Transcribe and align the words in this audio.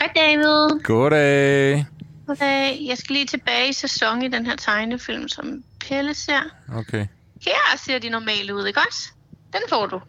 Hej 0.00 0.12
David. 0.16 0.80
Goddag. 0.82 1.86
Goddag. 2.26 2.78
Jeg 2.88 2.98
skal 2.98 3.14
lige 3.14 3.26
tilbage 3.26 3.68
i 3.68 3.72
sæson 3.72 4.22
i 4.22 4.28
den 4.28 4.46
her 4.46 4.56
tegnefilm, 4.56 5.28
som 5.28 5.64
Pelle 5.80 6.14
ser. 6.14 6.40
Okay. 6.74 7.06
Her 7.44 7.76
ser 7.76 7.98
de 7.98 8.08
normale 8.08 8.54
ud, 8.54 8.66
ikke 8.66 8.80
også? 8.88 9.12
Den 9.52 9.60
får 9.68 9.86
du. 9.86 10.00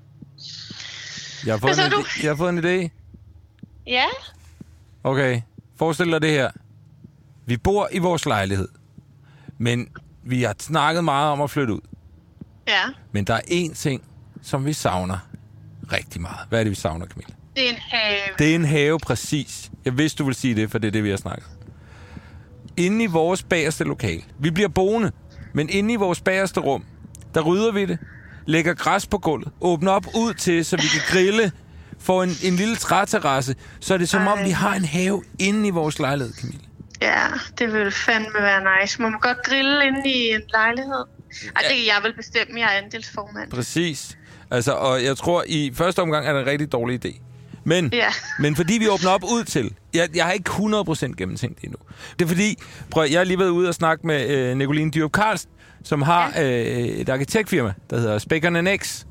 Jeg 1.46 1.54
har 1.54 1.60
fået, 1.60 1.86
en, 1.86 1.92
du? 1.92 1.98
idé- 1.98 2.24
jeg 2.24 2.30
har 2.32 2.36
fået 2.36 2.50
en 2.50 2.60
idé. 2.66 2.90
Ja? 3.88 4.06
Okay. 5.04 5.42
Forestil 5.78 6.12
dig 6.12 6.22
det 6.22 6.30
her. 6.30 6.52
Vi 7.46 7.58
bor 7.58 7.90
i 7.92 8.00
vores 8.00 8.26
lejlighed. 8.26 8.68
Men 9.58 9.88
vi 10.24 10.44
har 10.44 10.56
snakket 10.60 11.04
meget 11.04 11.32
om 11.32 11.42
at 11.42 11.50
flytte 11.50 11.74
ud. 11.74 11.82
Ja. 12.68 12.84
Men 13.12 13.24
der 13.26 13.34
er 13.34 13.42
én 13.42 13.74
ting, 13.74 14.04
som 14.42 14.66
vi 14.66 14.74
savner 14.74 15.18
rigtig 15.92 16.22
meget. 16.22 16.40
Hvad 16.50 16.60
er 16.60 16.64
det, 16.64 16.70
vi 16.72 16.76
savner, 16.76 17.06
Camilla? 17.06 17.36
Det 17.56 17.66
er 17.66 17.70
en 17.70 17.78
have. 17.90 18.18
Det 18.40 18.52
er 18.52 18.56
en 18.56 18.66
have, 18.66 19.00
præcis. 19.00 19.72
Jeg 19.86 19.98
vidste, 19.98 20.18
du 20.18 20.24
ville 20.24 20.38
sige 20.38 20.56
det, 20.56 20.72
for 20.72 20.78
det 20.78 20.88
er 20.88 20.92
det, 20.92 21.04
vi 21.04 21.10
har 21.10 21.18
snakket 21.18 21.46
om. 21.46 21.72
Inde 22.78 23.04
i 23.04 23.08
vores 23.08 23.44
bagerste 23.44 23.84
lokal. 23.84 24.24
Vi 24.40 24.52
bliver 24.52 24.70
boende, 24.70 25.12
men 25.54 25.70
inde 25.70 25.94
i 25.94 25.96
vores 25.96 26.22
bagerste 26.22 26.60
rum, 26.60 26.86
der 27.34 27.42
rydder 27.42 27.72
vi 27.72 27.86
det, 27.86 27.98
lægger 28.46 28.74
græs 28.74 29.08
på 29.08 29.18
gulvet, 29.18 29.52
åbner 29.62 29.92
op 29.92 30.06
ud 30.16 30.34
til, 30.34 30.66
så 30.66 30.78
vi 30.78 30.88
kan 30.94 31.02
grille, 31.08 31.52
får 32.00 32.24
en, 32.24 32.30
en 32.44 32.56
lille 32.56 32.76
træterrasse, 32.76 33.56
så 33.80 33.94
er 33.94 33.98
det 33.98 34.10
som 34.10 34.28
om, 34.28 34.38
Ej. 34.38 34.44
vi 34.44 34.50
har 34.50 34.76
en 34.76 34.86
have 34.86 35.24
inde 35.40 35.68
i 35.68 35.72
vores 35.72 36.00
lejlighed, 36.00 36.34
Camille. 36.34 36.62
Ja, 37.02 37.28
det 37.58 37.74
vil 37.74 37.92
fandme 37.92 38.34
være 38.34 38.82
nice. 38.82 39.02
Må 39.02 39.10
man 39.10 39.20
godt 39.20 39.44
grille 39.44 39.88
inde 39.88 40.10
i 40.10 40.34
en 40.34 40.42
lejlighed? 40.54 41.04
Ej, 41.56 41.62
det 41.62 41.78
kan 41.78 41.86
jeg 41.86 42.00
vel 42.04 42.16
bestemme. 42.16 42.60
Jeg 42.60 42.76
er 42.76 42.82
andelsformand. 42.84 43.52
Præcis. 43.52 44.18
Altså, 44.52 44.72
og 44.72 45.04
jeg 45.04 45.18
tror, 45.18 45.44
i 45.48 45.72
første 45.74 46.00
omgang 46.02 46.28
er 46.28 46.34
det 46.34 46.42
en 46.42 46.48
rigtig 46.48 46.72
dårlig 46.72 47.06
idé. 47.06 47.22
Men, 47.64 47.90
Ja. 47.94 48.08
men 48.40 48.56
fordi 48.56 48.74
vi 48.74 48.90
åbner 48.90 49.10
op 49.10 49.24
ud 49.24 49.44
til, 49.44 49.74
jeg, 49.94 50.10
jeg 50.16 50.26
har 50.26 50.32
ikke 50.32 50.50
100% 50.50 51.16
gennemtænkt 51.18 51.56
det 51.58 51.64
endnu. 51.64 51.78
Det 52.20 52.26
er 52.26 52.30
fordi, 52.30 52.56
prøv, 52.92 53.06
jeg 53.12 53.20
har 53.20 53.24
lige 53.24 53.40
været 53.40 53.50
ude 53.50 53.68
og 53.70 53.74
snakke 53.76 54.08
med 54.08 54.30
øh, 54.30 54.58
Nicoline 54.58 54.92
Dyrup 54.92 55.12
Karlsen, 55.12 55.50
som 55.84 56.02
har 56.02 56.34
øh, 56.42 56.46
et 56.46 57.10
arkitektfirma, 57.10 57.74
der 57.90 57.98
hedder 58.00 58.18
Spækkerne 58.18 58.78
X. 58.78 59.06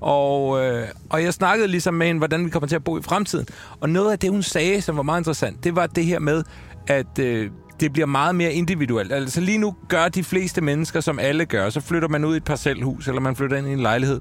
Og, 0.00 0.64
øh, 0.64 0.88
og 1.10 1.22
jeg 1.22 1.34
snakkede 1.34 1.68
ligesom 1.68 1.94
med 1.94 2.06
hende, 2.06 2.18
hvordan 2.18 2.44
vi 2.44 2.50
kommer 2.50 2.68
til 2.68 2.76
at 2.76 2.84
bo 2.84 2.98
i 2.98 3.02
fremtiden. 3.02 3.46
Og 3.80 3.90
noget 3.90 4.12
af 4.12 4.18
det, 4.18 4.30
hun 4.30 4.42
sagde, 4.42 4.80
som 4.82 4.96
var 4.96 5.02
meget 5.02 5.20
interessant, 5.20 5.64
det 5.64 5.76
var 5.76 5.86
det 5.86 6.04
her 6.04 6.18
med, 6.18 6.42
at 6.86 7.18
øh, 7.20 7.50
det 7.80 7.92
bliver 7.92 8.06
meget 8.06 8.34
mere 8.34 8.52
individuelt. 8.52 9.12
Altså 9.12 9.40
lige 9.40 9.58
nu 9.58 9.74
gør 9.88 10.08
de 10.08 10.24
fleste 10.24 10.60
mennesker, 10.60 11.00
som 11.00 11.18
alle 11.18 11.44
gør. 11.46 11.70
Så 11.70 11.80
flytter 11.80 12.08
man 12.08 12.24
ud 12.24 12.34
i 12.34 12.36
et 12.36 12.44
parcelhus, 12.44 13.08
eller 13.08 13.20
man 13.20 13.36
flytter 13.36 13.56
ind 13.56 13.66
i 13.66 13.72
en 13.72 13.80
lejlighed. 13.80 14.20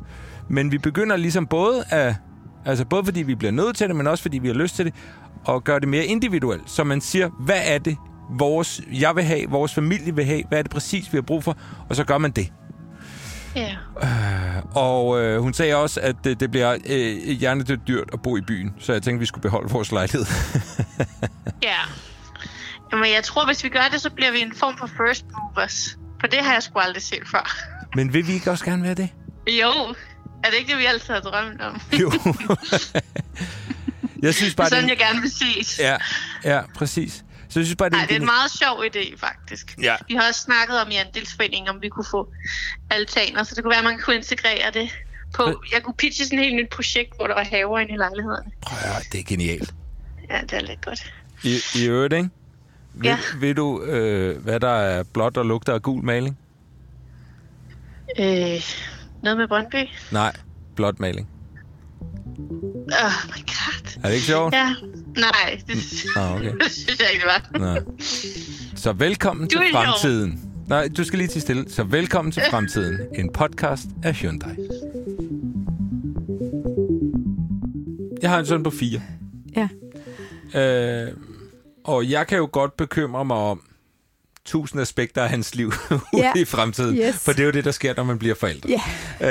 Men 0.50 0.72
vi 0.72 0.78
begynder 0.78 1.16
ligesom 1.17 1.47
både 1.47 1.83
at... 1.89 2.16
Altså 2.66 2.85
både 2.85 3.05
fordi 3.05 3.21
vi 3.21 3.35
bliver 3.35 3.52
nødt 3.52 3.77
til 3.77 3.88
det, 3.88 3.95
men 3.95 4.08
også 4.08 4.21
fordi 4.21 4.38
vi 4.38 4.47
har 4.47 4.55
lyst 4.55 4.75
til 4.75 4.85
det, 4.85 4.94
og 5.45 5.63
gøre 5.63 5.80
det 5.80 5.88
mere 5.88 6.05
individuelt. 6.05 6.69
Så 6.72 6.83
man 6.83 7.02
siger, 7.02 7.30
hvad 7.39 7.61
er 7.66 7.77
det, 7.77 7.97
vores, 8.30 8.81
jeg 8.94 9.16
vil 9.16 9.23
have, 9.23 9.49
vores 9.49 9.73
familie 9.73 10.16
vil 10.16 10.25
have, 10.25 10.44
hvad 10.49 10.57
er 10.57 10.61
det 10.61 10.72
præcis, 10.72 11.13
vi 11.13 11.17
har 11.17 11.22
brug 11.22 11.44
for, 11.44 11.57
og 11.89 11.95
så 11.95 12.03
gør 12.03 12.17
man 12.17 12.31
det. 12.31 12.52
Ja. 13.55 13.75
Og 14.72 15.22
øh, 15.22 15.41
hun 15.41 15.53
sagde 15.53 15.75
også, 15.75 15.99
at 16.02 16.16
det, 16.23 16.39
det 16.39 16.52
bliver 16.52 16.77
øh, 16.89 17.17
hjernedødt 17.31 17.88
dyrt 17.88 18.09
at 18.13 18.22
bo 18.22 18.38
i 18.38 18.41
byen, 18.41 18.73
så 18.79 18.94
jeg 18.94 19.02
tænkte, 19.03 19.19
vi 19.19 19.25
skulle 19.25 19.41
beholde 19.41 19.69
vores 19.69 19.91
lejlighed. 19.91 20.25
Ja. 21.63 21.77
Jamen, 22.91 23.11
jeg 23.13 23.23
tror, 23.23 23.45
hvis 23.45 23.63
vi 23.63 23.69
gør 23.69 23.88
det, 23.91 24.02
så 24.02 24.09
bliver 24.09 24.31
vi 24.31 24.39
en 24.41 24.53
form 24.55 24.77
for 24.77 24.88
first 24.88 25.25
movers. 25.38 25.97
For 26.19 26.27
det 26.27 26.39
har 26.39 26.53
jeg 26.53 26.63
sgu 26.63 26.79
aldrig 26.79 27.03
set 27.03 27.23
før. 27.31 27.55
men 27.95 28.13
vil 28.13 28.27
vi 28.27 28.33
ikke 28.33 28.52
også 28.52 28.66
gerne 28.66 28.83
være 28.83 28.94
det? 28.94 29.09
Jo. 29.47 29.72
Er 30.45 30.49
det 30.51 30.57
ikke 30.59 30.71
det, 30.71 30.79
vi 30.79 30.85
altid 30.85 31.13
har 31.13 31.19
drømt 31.21 31.61
om? 31.61 31.81
Jo. 32.01 32.11
jeg 34.21 34.33
synes 34.33 34.49
Det 34.51 34.57
bare, 34.57 34.65
er 34.65 34.69
sådan, 34.69 34.83
det, 34.83 34.89
jeg 34.89 34.97
gerne 34.97 35.21
vil 35.21 35.31
ses. 35.31 35.79
ja, 35.79 35.97
ja, 36.43 36.61
præcis. 36.75 37.13
Så 37.49 37.59
jeg 37.59 37.65
synes 37.65 37.75
bare, 37.75 37.89
det, 37.89 37.97
Nej, 37.97 38.05
det 38.05 38.15
er 38.15 38.19
en 38.19 38.25
meget 38.25 38.51
sjov 38.51 38.83
idé, 38.85 39.17
faktisk. 39.17 39.75
Ja. 39.81 39.95
Vi 40.07 40.13
har 40.16 40.28
også 40.28 40.41
snakket 40.41 40.81
om 40.81 40.91
i 40.91 40.95
andelsforeningen, 40.95 41.69
om 41.69 41.81
vi 41.81 41.89
kunne 41.89 42.05
få 42.11 42.34
altaner, 42.89 43.44
så 43.44 43.55
det 43.55 43.63
kunne 43.63 43.69
være, 43.72 43.79
at 43.79 43.84
man 43.85 44.00
kunne 44.00 44.16
integrere 44.16 44.72
det 44.73 44.89
på... 45.34 45.61
Jeg 45.73 45.84
kunne 45.84 45.94
pitche 45.94 46.25
sådan 46.25 46.39
et 46.39 46.45
helt 46.45 46.55
nyt 46.55 46.69
projekt, 46.69 47.16
hvor 47.16 47.28
der 47.28 47.34
var 47.34 47.44
haver 47.44 47.79
inde 47.79 47.94
i 47.94 47.97
lejlighederne. 47.97 48.51
Prøv 48.61 48.78
at 48.79 48.85
høre, 48.88 49.01
det 49.11 49.19
er 49.19 49.23
genialt. 49.23 49.73
Ja, 50.29 50.41
det 50.41 50.53
er 50.53 50.59
lidt 50.61 50.85
godt. 50.85 51.13
I, 51.44 51.57
i 51.75 51.85
øvrigt, 51.88 52.13
ikke? 52.13 52.29
Ved, 52.94 53.03
Ja. 53.09 53.17
ved 53.39 53.53
du, 53.55 53.84
øh, 53.84 54.44
hvad 54.44 54.59
der 54.59 54.75
er 54.75 55.03
blåt 55.03 55.38
og 55.38 55.45
lugter 55.45 55.73
af 55.73 55.81
gul 55.81 56.03
maling? 56.03 56.38
Øh, 58.19 58.61
noget 59.25 59.38
med 59.38 59.47
Brøndby? 59.47 59.90
Nej, 60.12 60.34
blåt 60.75 61.00
maling. 61.00 61.28
Oh 62.88 63.12
my 63.28 63.41
god. 63.46 63.97
Er 64.03 64.08
det 64.08 64.13
ikke 64.13 64.25
sjovt? 64.25 64.53
Ja, 64.53 64.75
nej, 65.18 65.62
det, 65.68 66.06
Ah, 66.16 66.36
okay. 66.36 66.53
det 66.63 66.72
synes 66.72 67.00
jeg 67.00 67.08
ikke, 67.13 67.24
det 67.25 67.59
var. 67.62 67.75
Nå. 67.75 67.81
Så 68.75 68.94
velkommen 68.94 69.50
til 69.50 69.58
er 69.58 69.64
sjov. 69.72 69.84
fremtiden. 69.84 70.52
Nej, 70.68 70.88
du 70.97 71.03
skal 71.03 71.18
lige 71.19 71.28
til 71.28 71.41
stille. 71.41 71.66
Så 71.69 71.84
velkommen 71.84 72.31
til 72.31 72.44
fremtiden. 72.52 73.00
En 73.16 73.31
podcast 73.34 73.85
af 74.03 74.14
Hyundai. 74.16 74.56
Jeg 78.22 78.30
har 78.30 78.40
en 78.40 78.46
søn 78.46 78.64
på 78.64 78.69
fire. 78.69 79.02
Ja. 79.56 79.68
Øh, 80.62 81.12
og 81.84 82.09
jeg 82.09 82.28
kan 82.28 82.38
jo 82.38 82.50
godt 82.52 82.78
bekymre 82.78 83.25
mig 83.25 83.38
om 83.38 83.62
tusind 84.45 84.81
aspekter 84.81 85.23
af 85.23 85.29
hans 85.29 85.56
liv 85.56 85.73
Ja. 86.17 86.31
i 86.35 86.45
fremtiden. 86.45 86.97
Yes. 86.97 87.16
For 87.16 87.31
det 87.31 87.39
er 87.39 87.45
jo 87.45 87.51
det, 87.51 87.66
der 87.66 87.72
sker, 87.72 87.94
når 87.97 88.03
man 88.03 88.19
bliver 88.19 88.35
forældre. 88.35 88.69
Ja, 88.69 88.81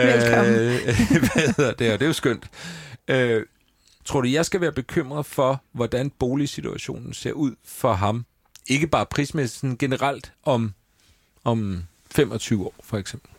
velkommen. 0.06 0.54
Øh, 0.54 0.84
hvad 1.34 1.54
hedder 1.56 1.72
det? 1.72 1.92
Og 1.92 1.98
det 1.98 2.02
er 2.02 2.06
jo 2.06 2.12
skønt. 2.12 2.44
Øh, 3.08 3.42
tror 4.04 4.20
du, 4.20 4.28
jeg 4.28 4.46
skal 4.46 4.60
være 4.60 4.72
bekymret 4.72 5.26
for, 5.26 5.62
hvordan 5.72 6.10
boligsituationen 6.10 7.14
ser 7.14 7.32
ud 7.32 7.54
for 7.64 7.92
ham? 7.92 8.24
Ikke 8.66 8.86
bare 8.86 9.06
prismæssigt, 9.06 9.60
sådan 9.60 9.76
generelt 9.76 10.32
om, 10.44 10.74
om 11.44 11.84
25 12.14 12.66
år, 12.66 12.74
for 12.84 12.98
eksempel. 12.98 13.30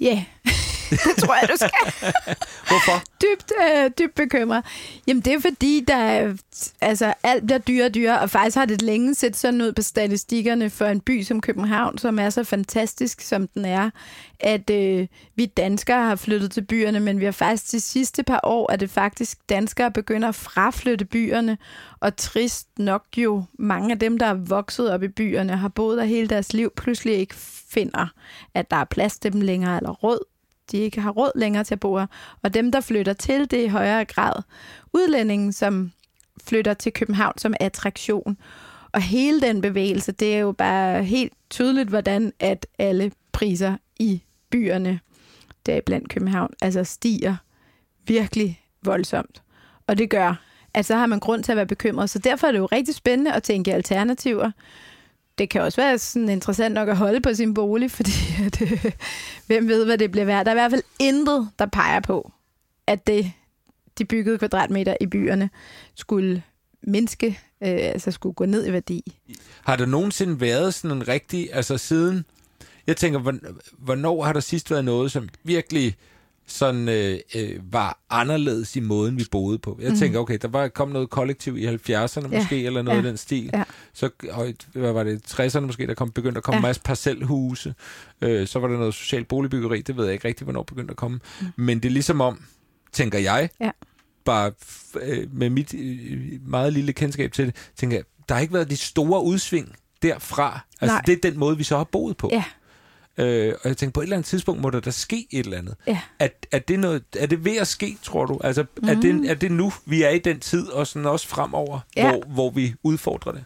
Ja, 0.00 0.24
det 1.06 1.16
tror 1.24 1.34
jeg, 1.40 1.48
du 1.48 1.56
skal. 1.56 2.12
Hvorfor? 2.68 3.02
dybt, 3.22 3.52
øh, 3.62 3.90
dybt 3.98 4.14
bekymret. 4.14 4.64
Jamen, 5.06 5.20
det 5.20 5.32
er 5.32 5.40
fordi, 5.40 5.84
der 5.88 5.96
er, 5.96 6.34
altså, 6.80 7.14
alt 7.22 7.44
bliver 7.44 7.58
dyrere 7.58 7.86
og 7.86 7.94
dyrere, 7.94 8.20
og 8.20 8.30
faktisk 8.30 8.56
har 8.56 8.64
det 8.64 8.82
længe 8.82 9.14
set 9.14 9.36
sådan 9.36 9.62
ud 9.62 9.72
på 9.72 9.82
statistikkerne 9.82 10.70
for 10.70 10.84
en 10.84 11.00
by 11.00 11.22
som 11.22 11.40
København, 11.40 11.98
som 11.98 12.18
er 12.18 12.30
så 12.30 12.44
fantastisk, 12.44 13.20
som 13.20 13.48
den 13.48 13.64
er, 13.64 13.90
at 14.40 14.70
øh, 14.70 15.06
vi 15.34 15.46
danskere 15.46 16.02
har 16.02 16.16
flyttet 16.16 16.50
til 16.50 16.62
byerne, 16.62 17.00
men 17.00 17.20
vi 17.20 17.24
har 17.24 17.32
faktisk 17.32 17.72
de 17.72 17.80
sidste 17.80 18.22
par 18.22 18.40
år, 18.42 18.72
at 18.72 18.80
det 18.80 18.90
faktisk 18.90 19.38
danskere 19.48 19.90
begynder 19.90 20.28
at 20.28 20.34
fraflytte 20.34 21.04
byerne, 21.04 21.58
og 22.00 22.16
trist 22.16 22.68
nok 22.78 23.04
jo 23.16 23.44
mange 23.58 23.92
af 23.92 23.98
dem, 23.98 24.18
der 24.18 24.26
er 24.26 24.34
vokset 24.34 24.90
op 24.90 25.02
i 25.02 25.08
byerne, 25.08 25.56
har 25.56 25.68
boet 25.68 25.98
der 25.98 26.04
hele 26.04 26.28
deres 26.28 26.52
liv, 26.52 26.72
pludselig 26.76 27.14
ikke 27.14 27.34
finder, 27.70 28.06
at 28.54 28.70
der 28.70 28.76
er 28.76 28.84
plads 28.84 29.18
til 29.18 29.32
dem 29.32 29.40
længere, 29.40 29.76
eller 29.76 29.90
råd 29.90 30.31
de 30.72 30.78
ikke 30.78 31.00
har 31.00 31.10
råd 31.10 31.32
længere 31.34 31.64
til 31.64 31.74
at 31.74 31.80
bo 31.80 31.98
her. 31.98 32.06
Og 32.42 32.54
dem, 32.54 32.72
der 32.72 32.80
flytter 32.80 33.12
til, 33.12 33.50
det 33.50 33.60
er 33.60 33.64
i 33.64 33.68
højere 33.68 34.04
grad 34.04 34.42
udlændingen, 34.92 35.52
som 35.52 35.92
flytter 36.44 36.74
til 36.74 36.92
København 36.92 37.38
som 37.38 37.54
attraktion. 37.60 38.36
Og 38.92 39.00
hele 39.00 39.40
den 39.40 39.60
bevægelse, 39.60 40.12
det 40.12 40.34
er 40.34 40.38
jo 40.38 40.52
bare 40.52 41.04
helt 41.04 41.32
tydeligt, 41.50 41.88
hvordan 41.88 42.32
at 42.40 42.66
alle 42.78 43.12
priser 43.32 43.76
i 43.98 44.22
byerne, 44.50 45.00
der 45.66 45.80
blandt 45.80 46.08
København, 46.08 46.50
altså 46.62 46.84
stiger 46.84 47.36
virkelig 48.06 48.60
voldsomt. 48.84 49.42
Og 49.86 49.98
det 49.98 50.10
gør, 50.10 50.34
at 50.74 50.86
så 50.86 50.96
har 50.96 51.06
man 51.06 51.20
grund 51.20 51.44
til 51.44 51.52
at 51.52 51.56
være 51.56 51.66
bekymret. 51.66 52.10
Så 52.10 52.18
derfor 52.18 52.46
er 52.46 52.52
det 52.52 52.58
jo 52.58 52.66
rigtig 52.66 52.94
spændende 52.94 53.32
at 53.32 53.42
tænke 53.42 53.74
alternativer 53.74 54.50
det 55.42 55.50
kan 55.50 55.62
også 55.62 55.80
være 55.80 55.98
sådan 55.98 56.28
interessant 56.28 56.74
nok 56.74 56.88
at 56.88 56.96
holde 56.96 57.20
på 57.20 57.34
sin 57.34 57.54
bolig, 57.54 57.90
fordi 57.98 58.12
at, 58.46 58.62
øh, 58.62 58.84
hvem 59.46 59.68
ved, 59.68 59.84
hvad 59.84 59.98
det 59.98 60.10
bliver 60.10 60.24
værd. 60.24 60.44
Der 60.44 60.50
er 60.50 60.54
i 60.54 60.60
hvert 60.60 60.70
fald 60.70 60.82
intet, 60.98 61.50
der 61.58 61.66
peger 61.66 62.00
på, 62.00 62.32
at 62.86 63.06
det, 63.06 63.32
de 63.98 64.04
byggede 64.04 64.38
kvadratmeter 64.38 64.96
i 65.00 65.06
byerne 65.06 65.50
skulle 65.94 66.42
mindske, 66.82 67.26
øh, 67.62 67.68
altså 67.68 68.10
skulle 68.10 68.34
gå 68.34 68.44
ned 68.44 68.68
i 68.68 68.72
værdi. 68.72 69.18
Har 69.62 69.76
der 69.76 69.86
nogensinde 69.86 70.40
været 70.40 70.74
sådan 70.74 70.96
en 70.96 71.08
rigtig, 71.08 71.48
altså 71.52 71.78
siden, 71.78 72.24
jeg 72.86 72.96
tænker, 72.96 73.18
hvornår 73.78 74.24
har 74.24 74.32
der 74.32 74.40
sidst 74.40 74.70
været 74.70 74.84
noget, 74.84 75.12
som 75.12 75.28
virkelig 75.44 75.96
sådan 76.46 76.88
øh, 76.88 77.18
øh, 77.34 77.72
var 77.72 77.98
anderledes 78.10 78.76
i 78.76 78.80
måden, 78.80 79.18
vi 79.18 79.24
boede 79.30 79.58
på. 79.58 79.78
Jeg 79.82 79.94
tænker, 79.98 80.18
okay, 80.18 80.38
der 80.42 80.48
var 80.48 80.68
kom 80.68 80.88
noget 80.88 81.10
kollektiv 81.10 81.56
i 81.58 81.66
70'erne 81.66 81.90
Ja, 82.32 82.38
måske, 82.38 82.64
eller 82.64 82.82
noget 82.82 82.98
ja, 82.98 83.02
i 83.02 83.06
den 83.08 83.16
stil. 83.16 83.50
ja. 83.54 83.64
Så 83.92 84.10
og, 84.30 84.54
hvad 84.72 84.92
var 84.92 85.04
det, 85.04 85.40
60'erne 85.40 85.60
måske, 85.60 85.86
der 85.86 85.94
kom, 85.94 86.10
begyndte 86.10 86.38
at 86.38 86.44
komme 86.44 86.56
en 86.58 86.62
Ja. 86.62 86.68
masse 86.68 86.82
parcelhuse. 86.82 87.74
Øh, 88.22 88.46
så 88.46 88.58
var 88.58 88.68
der 88.68 88.78
noget 88.78 88.94
social 88.94 89.24
boligbyggeri, 89.24 89.80
det 89.82 89.96
ved 89.96 90.04
jeg 90.04 90.12
ikke 90.12 90.28
rigtig, 90.28 90.44
hvornår 90.44 90.62
begyndte 90.62 90.90
at 90.90 90.96
komme. 90.96 91.20
Mm. 91.40 91.46
Men 91.56 91.78
det 91.78 91.88
er 91.88 91.92
ligesom 91.92 92.20
om, 92.20 92.42
tænker 92.92 93.18
jeg, 93.18 93.48
Ja. 93.60 93.70
bare 94.24 94.52
øh, 95.02 95.26
med 95.34 95.50
mit 95.50 95.74
øh, 95.74 96.40
meget 96.46 96.72
lille 96.72 96.92
kendskab 96.92 97.32
til 97.32 97.46
det, 97.46 97.56
tænker 97.76 97.96
jeg, 97.96 98.04
der 98.28 98.34
har 98.34 98.42
ikke 98.42 98.54
været 98.54 98.70
de 98.70 98.76
store 98.76 99.22
udsving 99.24 99.72
derfra. 100.02 100.60
Altså, 100.80 100.94
Nej. 100.94 101.02
det 101.06 101.12
er 101.24 101.30
den 101.30 101.38
måde, 101.38 101.56
vi 101.56 101.64
så 101.64 101.76
har 101.76 101.84
boet 101.84 102.16
på. 102.16 102.28
Ja, 102.32 102.44
Øh, 103.18 103.54
og 103.62 103.68
jeg 103.68 103.76
tænkte, 103.76 103.92
på 103.94 104.00
et 104.00 104.04
eller 104.04 104.16
andet 104.16 104.28
tidspunkt 104.28 104.60
må 104.60 104.70
der 104.70 104.80
da 104.80 104.90
ske 104.90 105.26
et 105.30 105.44
eller 105.46 105.58
andet. 105.58 105.74
Ja. 105.86 106.00
Er, 106.18 106.28
er, 106.52 106.58
det 106.58 106.78
noget, 106.78 107.02
er 107.18 107.26
det 107.26 107.44
ved 107.44 107.56
at 107.56 107.66
ske, 107.68 107.96
tror 108.02 108.26
du? 108.26 108.40
Altså, 108.44 108.64
mm. 108.82 108.88
er, 108.88 108.94
det, 108.94 109.30
er 109.30 109.34
det 109.34 109.52
nu, 109.52 109.72
vi 109.86 110.02
er 110.02 110.10
i 110.10 110.18
den 110.18 110.40
tid, 110.40 110.68
og 110.68 110.86
sådan 110.86 111.06
også 111.06 111.28
fremover, 111.28 111.80
Ja. 111.96 112.10
hvor, 112.10 112.22
hvor 112.26 112.50
vi 112.50 112.74
udfordrer 112.82 113.32
det? 113.32 113.44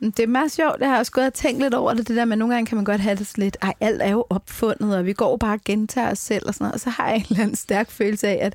Men 0.00 0.10
Det 0.10 0.22
er 0.22 0.26
meget 0.26 0.52
sjovt, 0.52 0.80
jeg 0.80 0.88
har 0.90 0.98
også 0.98 1.12
gået 1.12 1.26
og 1.26 1.34
tænkt 1.34 1.62
lidt 1.62 1.74
over 1.74 1.94
det, 1.94 2.08
det 2.08 2.16
der 2.16 2.24
med, 2.24 2.36
nogle 2.36 2.54
gange 2.54 2.66
kan 2.66 2.76
man 2.76 2.84
godt 2.84 3.00
have 3.00 3.16
det 3.16 3.38
lidt, 3.38 3.56
ej, 3.62 3.74
alt 3.80 4.02
er 4.02 4.10
jo 4.10 4.26
opfundet, 4.30 4.96
og 4.96 5.04
vi 5.06 5.12
går 5.12 5.36
bare 5.36 5.54
og 5.54 5.60
gentager 5.64 6.10
os 6.10 6.18
selv 6.18 6.48
og 6.48 6.54
sådan 6.54 6.64
noget, 6.64 6.74
og 6.74 6.80
så 6.80 6.90
har 6.90 7.08
jeg 7.08 7.16
en 7.16 7.26
eller 7.30 7.42
anden 7.42 7.56
stærk 7.56 7.90
følelse 7.90 8.28
af, 8.28 8.38
at 8.46 8.54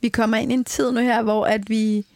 vi 0.00 0.08
kommer 0.08 0.36
ind 0.36 0.50
i 0.50 0.54
en 0.54 0.64
tid 0.64 0.92
nu 0.92 1.00
her, 1.00 1.22
hvor 1.22 1.46
at 1.46 1.70
vi, 1.70 2.06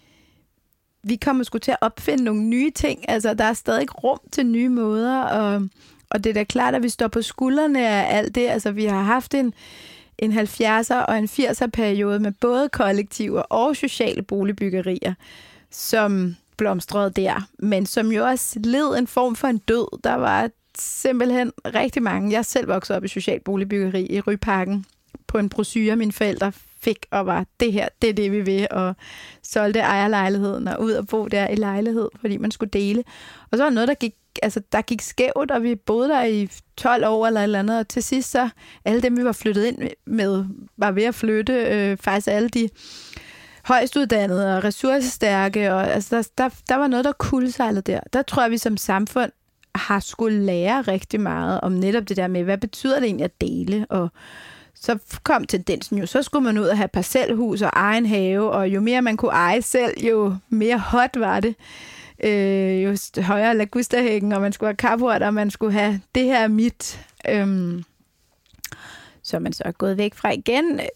vi 1.02 1.16
kommer 1.16 1.44
sgu 1.44 1.58
til 1.58 1.70
at 1.70 1.76
opfinde 1.80 2.24
nogle 2.24 2.42
nye 2.42 2.70
ting, 2.70 3.04
altså 3.08 3.34
der 3.34 3.44
er 3.44 3.52
stadig 3.52 4.04
rum 4.04 4.18
til 4.32 4.46
nye 4.46 4.68
måder, 4.68 5.20
og, 5.22 5.68
og 6.10 6.24
det 6.24 6.30
er 6.30 6.34
da 6.34 6.44
klart, 6.44 6.74
at 6.74 6.82
vi 6.82 6.88
står 6.88 7.08
på 7.08 7.22
skuldrene 7.22 7.88
af 7.88 8.18
alt 8.18 8.34
det, 8.34 8.48
altså 8.48 8.70
vi 8.70 8.84
har 8.84 9.02
haft 9.02 9.34
en, 9.34 9.54
en 10.18 10.32
70'er 10.38 10.94
og 10.94 11.18
en 11.18 11.24
80'er 11.24 11.66
periode 11.66 12.18
med 12.18 12.32
både 12.40 12.68
kollektiver 12.68 13.40
og 13.40 13.76
sociale 13.76 14.22
boligbyggerier, 14.22 15.14
som 15.70 16.36
blomstrede 16.56 17.10
der, 17.10 17.48
men 17.58 17.86
som 17.86 18.12
jo 18.12 18.24
også 18.24 18.60
led 18.64 18.98
en 18.98 19.06
form 19.06 19.36
for 19.36 19.48
en 19.48 19.58
død. 19.58 20.02
Der 20.04 20.14
var 20.14 20.50
simpelthen 20.78 21.52
rigtig 21.64 22.02
mange. 22.02 22.32
Jeg 22.32 22.44
selv 22.44 22.68
voksede 22.68 22.96
op 22.96 23.04
i 23.04 23.08
social 23.08 23.40
boligbyggeri 23.40 24.06
i 24.06 24.20
Ryparken 24.20 24.86
på 25.26 25.38
en 25.38 25.48
brochure, 25.48 25.96
mine 25.96 26.12
forældre 26.12 26.52
fik, 26.80 27.06
og 27.10 27.26
var, 27.26 27.46
det 27.60 27.72
her, 27.72 27.88
det 28.02 28.10
er 28.10 28.14
det, 28.14 28.32
vi 28.32 28.40
vil, 28.40 28.66
og 28.70 28.96
solgte 29.42 29.80
ejerlejligheden 29.80 30.68
og 30.68 30.82
ud 30.82 30.92
og 30.92 31.06
bo 31.06 31.26
der 31.26 31.48
i 31.48 31.54
lejlighed, 31.54 32.08
fordi 32.20 32.36
man 32.36 32.50
skulle 32.50 32.70
dele. 32.70 33.04
Og 33.50 33.58
så 33.58 33.64
var 33.64 33.70
noget, 33.70 33.88
der 33.88 33.94
gik, 33.94 34.14
altså, 34.42 34.60
der 34.72 34.82
gik 34.82 35.00
skævt, 35.00 35.50
og 35.50 35.62
vi 35.62 35.74
boede 35.74 36.08
der 36.08 36.24
i 36.24 36.48
12 36.76 37.06
år 37.06 37.26
eller 37.26 37.40
et 37.40 37.44
eller 37.44 37.58
andet, 37.58 37.78
og 37.78 37.88
til 37.88 38.02
sidst 38.02 38.30
så, 38.30 38.48
alle 38.84 39.02
dem, 39.02 39.16
vi 39.16 39.24
var 39.24 39.32
flyttet 39.32 39.64
ind 39.64 39.78
med, 40.06 40.44
var 40.76 40.90
ved 40.90 41.02
at 41.02 41.14
flytte. 41.14 41.52
Øh, 41.52 41.96
faktisk 41.96 42.28
alle 42.28 42.48
de 42.48 42.68
højst 43.64 43.96
uddannede 43.96 44.56
og 44.56 44.64
ressourcestærke, 44.64 45.74
og 45.74 45.92
altså, 45.92 46.16
der, 46.16 46.28
der, 46.38 46.54
der 46.68 46.74
var 46.74 46.86
noget, 46.86 47.04
der 47.04 47.12
kuldsejlede 47.12 47.92
der. 47.92 48.00
Der 48.12 48.22
tror 48.22 48.42
jeg, 48.42 48.50
vi 48.50 48.58
som 48.58 48.76
samfund 48.76 49.30
har 49.74 50.00
skulle 50.00 50.40
lære 50.40 50.82
rigtig 50.82 51.20
meget 51.20 51.60
om 51.60 51.72
netop 51.72 52.08
det 52.08 52.16
der 52.16 52.28
med, 52.28 52.44
hvad 52.44 52.58
betyder 52.58 52.94
det 52.94 53.04
egentlig 53.04 53.24
at 53.24 53.40
dele, 53.40 53.86
og 53.88 54.08
så 54.74 54.98
kom 55.22 55.44
tendensen 55.44 55.98
jo, 55.98 56.06
så 56.06 56.22
skulle 56.22 56.44
man 56.44 56.58
ud 56.58 56.66
og 56.66 56.76
have 56.76 56.88
parcelhus 56.88 57.62
og 57.62 57.70
egen 57.72 58.06
have, 58.06 58.50
og 58.50 58.68
jo 58.68 58.80
mere 58.80 59.02
man 59.02 59.16
kunne 59.16 59.32
eje 59.32 59.62
selv, 59.62 60.00
jo 60.00 60.36
mere 60.48 60.78
hot 60.78 61.10
var 61.16 61.40
det. 61.40 61.54
Øh, 62.24 62.84
jo 62.84 62.96
højere 63.22 63.56
lagustahækken, 63.56 64.32
og 64.32 64.40
man 64.40 64.52
skulle 64.52 64.68
have 64.68 64.76
carport, 64.76 65.22
og 65.22 65.34
man 65.34 65.50
skulle 65.50 65.72
have, 65.72 66.00
det 66.14 66.24
her 66.24 66.38
er 66.38 66.48
mit. 66.48 67.06
Øhm, 67.28 67.84
så 69.22 69.36
er 69.36 69.40
man 69.40 69.52
så 69.52 69.62
er 69.66 69.72
gået 69.72 69.98
væk 69.98 70.14
fra 70.14 70.30
igen 70.30 70.80
øh, 70.80 70.86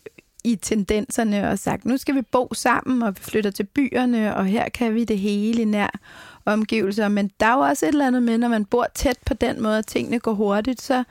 i 0.44 0.56
tendenserne 0.56 1.50
og 1.50 1.58
sagt, 1.58 1.84
nu 1.84 1.96
skal 1.96 2.14
vi 2.14 2.22
bo 2.22 2.48
sammen, 2.54 3.02
og 3.02 3.16
vi 3.16 3.20
flytter 3.22 3.50
til 3.50 3.64
byerne, 3.64 4.36
og 4.36 4.46
her 4.46 4.68
kan 4.68 4.94
vi 4.94 5.04
det 5.04 5.18
hele 5.18 5.62
i 5.62 5.64
nær 5.64 5.98
omgivelser. 6.44 7.08
Men 7.08 7.30
der 7.40 7.46
er 7.46 7.54
jo 7.54 7.60
også 7.60 7.86
et 7.86 7.88
eller 7.88 8.06
andet 8.06 8.22
med, 8.22 8.38
når 8.38 8.48
man 8.48 8.64
bor 8.64 8.86
tæt 8.94 9.18
på 9.26 9.34
den 9.34 9.62
måde, 9.62 9.78
at 9.78 9.86
tingene 9.86 10.18
går 10.18 10.34
hurtigt, 10.34 10.82
så 10.82 11.04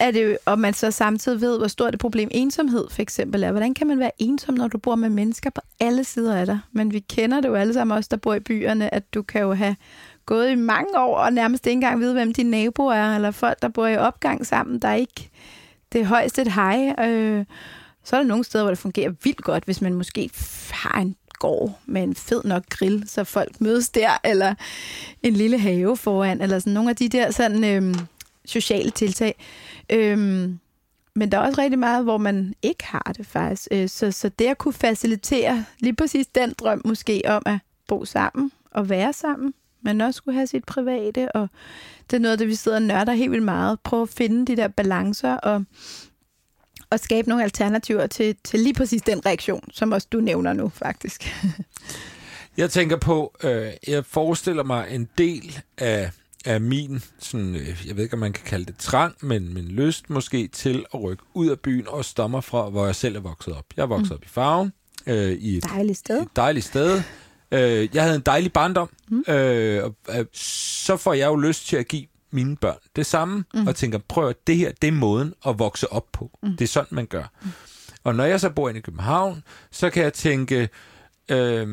er 0.00 0.10
det 0.10 0.24
jo, 0.24 0.36
og 0.44 0.58
man 0.58 0.74
så 0.74 0.90
samtidig 0.90 1.40
ved, 1.40 1.58
hvor 1.58 1.66
stort 1.66 1.94
et 1.94 2.00
problem 2.00 2.28
ensomhed 2.32 2.90
for 2.90 3.02
eksempel 3.02 3.42
er. 3.42 3.50
Hvordan 3.50 3.74
kan 3.74 3.86
man 3.86 3.98
være 3.98 4.10
ensom, 4.18 4.54
når 4.54 4.68
du 4.68 4.78
bor 4.78 4.94
med 4.94 5.10
mennesker 5.10 5.50
på 5.50 5.60
alle 5.80 6.04
sider 6.04 6.36
af 6.36 6.46
dig? 6.46 6.58
Men 6.72 6.92
vi 6.92 6.98
kender 6.98 7.40
det 7.40 7.48
jo 7.48 7.54
alle 7.54 7.74
sammen 7.74 7.96
også, 7.96 8.08
der 8.10 8.16
bor 8.16 8.34
i 8.34 8.40
byerne, 8.40 8.94
at 8.94 9.14
du 9.14 9.22
kan 9.22 9.40
jo 9.40 9.52
have 9.52 9.76
gået 10.26 10.50
i 10.50 10.54
mange 10.54 10.98
år 10.98 11.16
og 11.18 11.32
nærmest 11.32 11.66
ikke 11.66 11.74
engang 11.74 12.00
vide, 12.00 12.12
hvem 12.12 12.32
dine 12.32 12.50
naboer 12.50 12.94
er, 12.94 13.14
eller 13.14 13.30
folk, 13.30 13.62
der 13.62 13.68
bor 13.68 13.86
i 13.86 13.96
opgang 13.96 14.46
sammen, 14.46 14.78
der 14.78 14.88
er 14.88 14.94
ikke 14.94 15.30
det 15.92 16.00
er 16.00 16.04
højst 16.04 16.38
et 16.38 16.52
hej. 16.52 16.94
Øh, 17.08 17.44
så 18.04 18.16
er 18.16 18.20
der 18.20 18.28
nogle 18.28 18.44
steder, 18.44 18.64
hvor 18.64 18.70
det 18.70 18.78
fungerer 18.78 19.10
vildt 19.24 19.42
godt, 19.42 19.64
hvis 19.64 19.80
man 19.80 19.94
måske 19.94 20.30
har 20.70 21.00
en 21.00 21.16
gård 21.38 21.78
med 21.86 22.02
en 22.02 22.14
fed 22.14 22.44
nok 22.44 22.62
grill, 22.70 23.08
så 23.08 23.24
folk 23.24 23.60
mødes 23.60 23.90
der, 23.90 24.10
eller 24.24 24.54
en 25.22 25.32
lille 25.32 25.58
have 25.58 25.96
foran, 25.96 26.40
eller 26.40 26.58
sådan 26.58 26.72
nogle 26.72 26.90
af 26.90 26.96
de 26.96 27.08
der 27.08 27.30
sådan, 27.30 27.64
Øh, 27.64 27.94
sociale 28.48 28.90
tiltag. 28.90 29.34
Øhm, 29.90 30.58
men 31.14 31.32
der 31.32 31.38
er 31.38 31.42
også 31.42 31.60
rigtig 31.60 31.78
meget, 31.78 32.04
hvor 32.04 32.18
man 32.18 32.54
ikke 32.62 32.86
har 32.86 33.12
det 33.16 33.26
faktisk. 33.26 33.68
Øh, 33.70 33.88
Så, 33.88 34.10
så 34.12 34.28
det 34.28 34.44
at 34.46 34.58
kunne 34.58 34.74
facilitere 34.74 35.64
lige 35.78 35.94
præcis 35.94 36.26
den 36.26 36.54
drøm 36.58 36.82
måske 36.84 37.22
om 37.26 37.42
at 37.46 37.58
bo 37.88 38.04
sammen 38.04 38.52
og 38.70 38.88
være 38.88 39.12
sammen, 39.12 39.54
men 39.82 40.00
også 40.00 40.18
skulle 40.18 40.34
have 40.34 40.46
sit 40.46 40.64
private, 40.64 41.32
og 41.32 41.48
det 42.10 42.16
er 42.16 42.20
noget, 42.20 42.38
der 42.38 42.46
vi 42.46 42.54
sidder 42.54 42.76
og 42.76 42.82
nørder 42.82 43.12
helt 43.12 43.30
vildt 43.30 43.44
meget. 43.44 43.80
Prøve 43.80 44.02
at 44.02 44.08
finde 44.08 44.46
de 44.46 44.56
der 44.56 44.68
balancer 44.68 45.34
og, 45.34 45.64
og 46.90 47.00
skabe 47.00 47.28
nogle 47.28 47.44
alternativer 47.44 48.06
til, 48.06 48.36
til 48.44 48.60
lige 48.60 48.74
præcis 48.74 49.02
den 49.02 49.26
reaktion, 49.26 49.64
som 49.72 49.92
også 49.92 50.08
du 50.12 50.20
nævner 50.20 50.52
nu 50.52 50.68
faktisk. 50.68 51.22
Jeg 52.56 52.70
tænker 52.70 52.96
på, 52.96 53.36
øh, 53.42 53.70
jeg 53.88 54.04
forestiller 54.06 54.62
mig 54.62 54.86
en 54.90 55.08
del 55.18 55.60
af, 55.78 56.10
af 56.48 56.60
min, 56.60 57.02
sådan, 57.18 57.54
øh, 57.54 57.84
jeg 57.86 57.96
ved 57.96 58.02
ikke, 58.04 58.14
om 58.14 58.20
man 58.20 58.32
kan 58.32 58.44
kalde 58.44 58.64
det 58.64 58.76
trang, 58.78 59.16
men 59.22 59.54
min 59.54 59.64
lyst 59.64 60.10
måske 60.10 60.48
til 60.48 60.84
at 60.94 61.02
rykke 61.02 61.22
ud 61.34 61.48
af 61.48 61.60
byen 61.60 61.88
og 61.88 62.04
stammer 62.04 62.40
fra, 62.40 62.68
hvor 62.68 62.86
jeg 62.86 62.94
selv 62.94 63.16
er 63.16 63.20
vokset 63.20 63.54
op. 63.54 63.64
Jeg 63.76 63.82
er 63.82 63.86
vokset 63.86 64.10
mm. 64.10 64.14
op 64.14 64.24
i 64.24 64.28
Farven, 64.28 64.72
øh, 65.06 65.32
i 65.32 65.56
et, 65.56 65.64
Dejligt 65.64 65.98
sted. 65.98 66.22
et 66.22 66.28
dejligt 66.36 66.66
sted. 66.66 67.02
Øh, 67.52 67.88
jeg 67.94 68.02
havde 68.02 68.16
en 68.16 68.22
dejlig 68.26 68.52
barndom, 68.52 68.90
mm. 69.08 69.24
øh, 69.28 69.84
og, 69.84 69.94
øh, 70.18 70.24
så 70.32 70.96
får 70.96 71.12
jeg 71.12 71.26
jo 71.26 71.36
lyst 71.36 71.66
til 71.66 71.76
at 71.76 71.88
give 71.88 72.06
mine 72.30 72.56
børn 72.56 72.78
det 72.96 73.06
samme, 73.06 73.44
mm. 73.54 73.66
og 73.66 73.76
tænker, 73.76 73.98
prøv 74.08 74.28
at 74.28 74.46
det 74.46 74.56
her, 74.56 74.72
det 74.82 74.88
er 74.88 74.92
måden 74.92 75.34
at 75.46 75.58
vokse 75.58 75.92
op 75.92 76.06
på. 76.12 76.38
Mm. 76.42 76.50
Det 76.56 76.64
er 76.64 76.68
sådan, 76.68 76.88
man 76.90 77.06
gør. 77.06 77.32
Mm. 77.42 77.50
Og 78.04 78.14
når 78.14 78.24
jeg 78.24 78.40
så 78.40 78.50
bor 78.50 78.68
inde 78.68 78.78
i 78.78 78.82
København, 78.82 79.42
så 79.70 79.90
kan 79.90 80.02
jeg 80.02 80.12
tænke, 80.12 80.68
øh, 81.28 81.68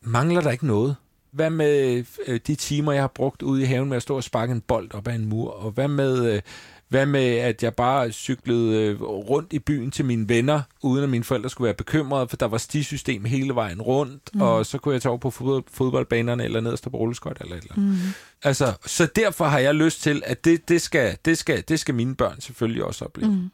mangler 0.00 0.40
der 0.40 0.50
ikke 0.50 0.66
noget? 0.66 0.96
Hvad 1.30 1.50
med 1.50 2.04
øh, 2.26 2.40
de 2.46 2.54
timer, 2.54 2.92
jeg 2.92 3.02
har 3.02 3.08
brugt 3.08 3.42
ude 3.42 3.62
i 3.62 3.64
haven 3.64 3.88
med 3.88 3.96
at 3.96 4.02
stå 4.02 4.16
og 4.16 4.24
sparke 4.24 4.52
en 4.52 4.60
bold 4.60 4.94
op 4.94 5.08
ad 5.08 5.14
en 5.14 5.26
mur? 5.26 5.50
Og 5.50 5.70
hvad 5.70 5.88
med, 5.88 6.34
øh, 6.34 6.42
hvad 6.88 7.06
med 7.06 7.36
at 7.36 7.62
jeg 7.62 7.74
bare 7.74 8.12
cyklede 8.12 8.76
øh, 8.76 9.02
rundt 9.02 9.52
i 9.52 9.58
byen 9.58 9.90
til 9.90 10.04
mine 10.04 10.28
venner, 10.28 10.62
uden 10.82 11.04
at 11.04 11.10
mine 11.10 11.24
forældre 11.24 11.50
skulle 11.50 11.66
være 11.66 11.74
bekymrede, 11.74 12.28
for 12.28 12.36
der 12.36 12.46
var 12.46 12.58
stisystem 12.58 13.24
hele 13.24 13.54
vejen 13.54 13.82
rundt, 13.82 14.30
mm. 14.34 14.42
og 14.42 14.66
så 14.66 14.78
kunne 14.78 14.92
jeg 14.92 15.02
tage 15.02 15.10
over 15.10 15.18
på 15.18 15.30
fodbold, 15.30 15.64
fodboldbanerne, 15.70 16.44
eller 16.44 16.60
ned 16.60 16.72
og 16.72 16.78
stå 16.78 16.90
på 16.90 16.96
rulleskøjt, 16.96 17.36
eller 17.40 17.56
et 17.56 17.62
eller 17.62 17.72
andet. 17.76 17.90
Mm. 17.90 18.12
Altså, 18.42 18.72
så 18.86 19.08
derfor 19.16 19.44
har 19.44 19.58
jeg 19.58 19.74
lyst 19.74 20.02
til, 20.02 20.22
at 20.26 20.44
det, 20.44 20.68
det, 20.68 20.82
skal, 20.82 21.16
det, 21.24 21.38
skal, 21.38 21.64
det 21.68 21.80
skal 21.80 21.94
mine 21.94 22.14
børn 22.14 22.40
selvfølgelig 22.40 22.84
også 22.84 23.04
opleve. 23.04 23.30
Mm. 23.30 23.50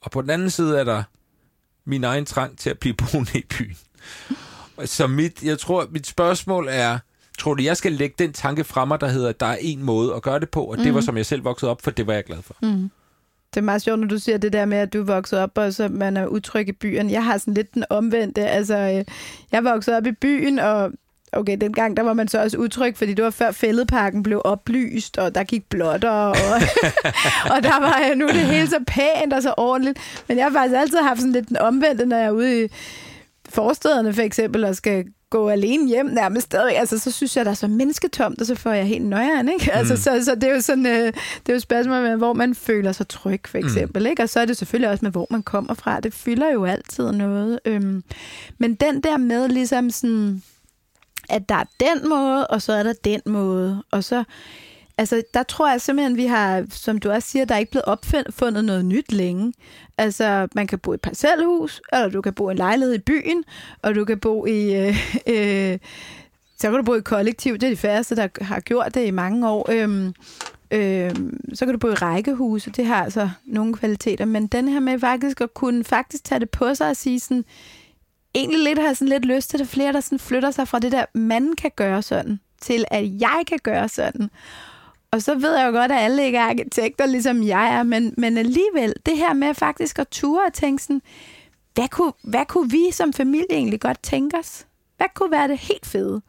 Og 0.00 0.10
på 0.10 0.22
den 0.22 0.30
anden 0.30 0.50
side 0.50 0.78
er 0.80 0.84
der 0.84 1.02
min 1.84 2.04
egen 2.04 2.24
trang 2.24 2.58
til 2.58 2.70
at 2.70 2.78
blive 2.78 2.94
boende 2.94 3.38
i 3.38 3.44
byen. 3.58 3.76
Så 4.84 5.06
mit, 5.06 5.42
jeg 5.42 5.58
tror, 5.58 5.88
mit 5.90 6.06
spørgsmål 6.06 6.68
er, 6.70 6.98
tror 7.38 7.54
du, 7.54 7.62
jeg 7.62 7.76
skal 7.76 7.92
lægge 7.92 8.14
den 8.18 8.32
tanke 8.32 8.64
fra 8.64 8.84
mig, 8.84 9.00
der 9.00 9.08
hedder, 9.08 9.28
at 9.28 9.40
der 9.40 9.46
er 9.46 9.56
en 9.60 9.82
måde 9.82 10.14
at 10.14 10.22
gøre 10.22 10.40
det 10.40 10.50
på, 10.50 10.64
og 10.64 10.76
mm. 10.78 10.84
det 10.84 10.94
var, 10.94 11.00
som 11.00 11.16
jeg 11.16 11.26
selv 11.26 11.44
voksede 11.44 11.70
op, 11.70 11.82
for 11.82 11.90
det 11.90 12.06
var 12.06 12.12
jeg 12.12 12.24
glad 12.24 12.42
for. 12.42 12.56
Mm. 12.62 12.90
Det 13.54 13.60
er 13.60 13.64
meget 13.64 13.82
sjovt, 13.82 14.00
når 14.00 14.06
du 14.08 14.18
siger 14.18 14.38
det 14.38 14.52
der 14.52 14.64
med, 14.64 14.78
at 14.78 14.92
du 14.92 15.00
er 15.00 15.04
vokset 15.04 15.38
op, 15.38 15.58
og 15.58 15.74
så 15.74 15.88
man 15.88 16.16
er 16.16 16.26
utryg 16.26 16.68
i 16.68 16.72
byen. 16.72 17.10
Jeg 17.10 17.24
har 17.24 17.38
sådan 17.38 17.54
lidt 17.54 17.74
den 17.74 17.84
omvendte. 17.90 18.46
Altså, 18.46 18.76
øh, 18.76 19.04
jeg 19.52 19.64
voksede 19.64 19.96
op 19.96 20.06
i 20.06 20.12
byen, 20.12 20.58
og 20.58 20.92
okay, 21.32 21.56
dengang 21.60 21.96
der 21.96 22.02
var 22.02 22.12
man 22.12 22.28
så 22.28 22.42
også 22.42 22.58
utryg, 22.58 22.96
fordi 22.96 23.14
det 23.14 23.24
var 23.24 23.30
før 23.30 23.52
fældeparken 23.52 24.22
blev 24.22 24.42
oplyst, 24.44 25.18
og 25.18 25.34
der 25.34 25.44
gik 25.44 25.64
blotter, 25.70 26.10
og, 26.10 26.36
og 27.54 27.62
der 27.62 27.80
var 27.80 28.00
øh, 28.10 28.16
nu 28.16 28.28
det 28.28 28.46
hele 28.46 28.66
så 28.66 28.78
pænt 28.86 29.32
og 29.32 29.42
så 29.42 29.54
ordentligt. 29.56 29.98
Men 30.28 30.36
jeg 30.36 30.44
har 30.44 30.52
faktisk 30.52 30.76
altid 30.80 30.98
haft 30.98 31.20
sådan 31.20 31.32
lidt 31.32 31.48
den 31.48 31.56
omvendte, 31.56 32.06
når 32.06 32.16
jeg 32.16 32.26
er 32.26 32.30
ude 32.30 32.64
i 32.64 32.68
forstederne 33.54 34.12
for 34.12 34.22
eksempel, 34.22 34.64
og 34.64 34.76
skal 34.76 35.04
gå 35.30 35.48
alene 35.48 35.88
hjem 35.88 36.06
nærmest 36.06 36.44
stadig, 36.44 36.78
altså 36.78 36.98
så 36.98 37.10
synes 37.10 37.36
jeg, 37.36 37.44
der 37.44 37.50
er 37.50 37.54
så 37.54 37.68
mennesketomt, 37.68 38.40
og 38.40 38.46
så 38.46 38.54
får 38.54 38.70
jeg 38.72 38.86
helt 38.86 39.06
nøjeren, 39.06 39.48
ikke? 39.48 39.64
Mm. 39.64 39.78
Altså, 39.78 39.96
så, 39.96 40.24
så 40.24 40.34
det 40.34 40.44
er 40.44 40.54
jo 40.54 40.60
sådan, 40.60 40.86
øh, 40.86 41.06
det 41.06 41.48
er 41.48 41.52
jo 41.52 41.54
et 41.54 41.62
spørgsmål 41.62 42.02
med, 42.02 42.16
hvor 42.16 42.32
man 42.32 42.54
føler 42.54 42.92
sig 42.92 43.08
tryg, 43.08 43.40
for 43.46 43.58
eksempel, 43.58 44.02
mm. 44.02 44.06
ikke? 44.06 44.22
Og 44.22 44.28
så 44.28 44.40
er 44.40 44.44
det 44.44 44.56
selvfølgelig 44.56 44.90
også 44.90 45.04
med, 45.04 45.12
hvor 45.12 45.26
man 45.30 45.42
kommer 45.42 45.74
fra. 45.74 46.00
Det 46.00 46.14
fylder 46.14 46.52
jo 46.52 46.64
altid 46.64 47.12
noget. 47.12 47.60
Øhm, 47.64 48.04
men 48.58 48.74
den 48.74 49.00
der 49.00 49.16
med 49.16 49.48
ligesom 49.48 49.90
sådan, 49.90 50.42
at 51.28 51.48
der 51.48 51.54
er 51.54 51.64
den 51.80 52.08
måde, 52.08 52.46
og 52.46 52.62
så 52.62 52.72
er 52.72 52.82
der 52.82 52.92
den 53.04 53.20
måde, 53.26 53.82
og 53.90 54.04
så 54.04 54.24
Altså, 54.98 55.22
der 55.34 55.42
tror 55.42 55.70
jeg 55.70 55.80
simpelthen, 55.80 56.16
vi 56.16 56.26
har, 56.26 56.64
som 56.70 56.98
du 56.98 57.10
også 57.10 57.28
siger, 57.28 57.44
der 57.44 57.54
er 57.54 57.58
ikke 57.58 57.70
blevet 57.70 57.84
opfundet 57.84 58.64
noget 58.64 58.84
nyt 58.84 59.12
længe. 59.12 59.52
Altså, 59.98 60.48
man 60.54 60.66
kan 60.66 60.78
bo 60.78 60.92
i 60.92 60.94
et 60.94 61.00
parcelhus, 61.00 61.82
eller 61.92 62.08
du 62.08 62.22
kan 62.22 62.34
bo 62.34 62.48
i 62.48 62.52
en 62.52 62.58
lejlighed 62.58 62.94
i 62.94 62.98
byen, 62.98 63.44
og 63.82 63.94
du 63.94 64.04
kan 64.04 64.20
bo 64.20 64.46
i... 64.46 64.74
Øh, 64.76 64.96
øh, 65.26 65.78
så 66.58 66.70
kan 66.70 66.78
du 66.78 66.82
bo 66.82 66.94
i 66.94 67.00
kollektiv. 67.00 67.52
Det 67.52 67.62
er 67.62 67.70
de 67.70 67.76
færreste, 67.76 68.16
der 68.16 68.28
har 68.40 68.60
gjort 68.60 68.94
det 68.94 69.06
i 69.06 69.10
mange 69.10 69.48
år. 69.48 69.70
Øhm, 69.72 70.14
øhm, 70.70 71.54
så 71.54 71.66
kan 71.66 71.74
du 71.74 71.78
bo 71.78 71.88
i 71.88 71.94
rækkehuse. 71.94 72.70
Det 72.70 72.86
har 72.86 73.04
altså 73.04 73.30
nogle 73.46 73.74
kvaliteter. 73.74 74.24
Men 74.24 74.46
den 74.46 74.68
her 74.68 74.80
med 74.80 74.98
faktisk 74.98 75.40
at 75.40 75.54
kunne 75.54 75.84
faktisk 75.84 76.24
tage 76.24 76.38
det 76.40 76.50
på 76.50 76.74
sig 76.74 76.90
og 76.90 76.96
sige 76.96 77.20
sådan... 77.20 77.44
Egentlig 78.34 78.64
lidt 78.64 78.78
har 78.78 78.86
jeg 78.86 78.96
sådan 78.96 79.08
lidt 79.08 79.24
lyst 79.24 79.50
til, 79.50 79.62
at 79.62 79.68
flere, 79.68 79.92
der 79.92 80.00
sådan 80.00 80.18
flytter 80.18 80.50
sig 80.50 80.68
fra 80.68 80.78
det 80.78 80.92
der, 80.92 81.04
man 81.14 81.52
kan 81.58 81.70
gøre 81.76 82.02
sådan, 82.02 82.40
til 82.60 82.84
at 82.90 83.20
jeg 83.20 83.44
kan 83.46 83.58
gøre 83.62 83.88
sådan. 83.88 84.30
Og 85.14 85.22
så 85.22 85.34
ved 85.34 85.56
jeg 85.58 85.66
jo 85.66 85.72
godt, 85.72 85.92
at 85.92 85.98
alle 85.98 86.26
ikke 86.26 86.38
er 86.38 86.42
arkitekter, 86.42 87.06
ligesom 87.06 87.42
jeg 87.42 87.74
er, 87.74 87.82
men, 87.82 88.14
men 88.16 88.38
alligevel, 88.38 88.94
det 89.06 89.16
her 89.16 89.32
med 89.32 89.54
faktisk 89.54 89.98
at 89.98 90.08
ture 90.08 90.46
og 90.46 90.52
tænke 90.52 90.82
sådan, 90.82 91.02
hvad 91.74 91.88
kunne, 91.88 92.12
hvad 92.22 92.46
kunne 92.46 92.70
vi 92.70 92.90
som 92.92 93.12
familie 93.12 93.52
egentlig 93.52 93.80
godt 93.80 94.02
tænke 94.02 94.38
os? 94.38 94.66
Hvad 94.96 95.06
kunne 95.14 95.30
være 95.30 95.48
det 95.48 95.58
helt 95.58 95.86
fede? 95.86 96.22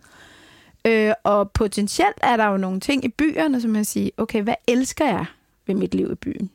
Øh, 0.85 1.13
og 1.23 1.51
potentielt 1.51 2.17
er 2.21 2.37
der 2.37 2.45
jo 2.45 2.57
nogle 2.57 2.79
ting 2.79 3.05
i 3.05 3.07
byerne, 3.07 3.61
som 3.61 3.71
man 3.71 3.85
siger, 3.85 4.09
okay, 4.17 4.41
hvad 4.41 4.55
elsker 4.67 5.05
jeg 5.05 5.25
ved 5.67 5.75
mit 5.75 5.95
liv 5.95 6.11
i 6.11 6.15
byen? 6.15 6.49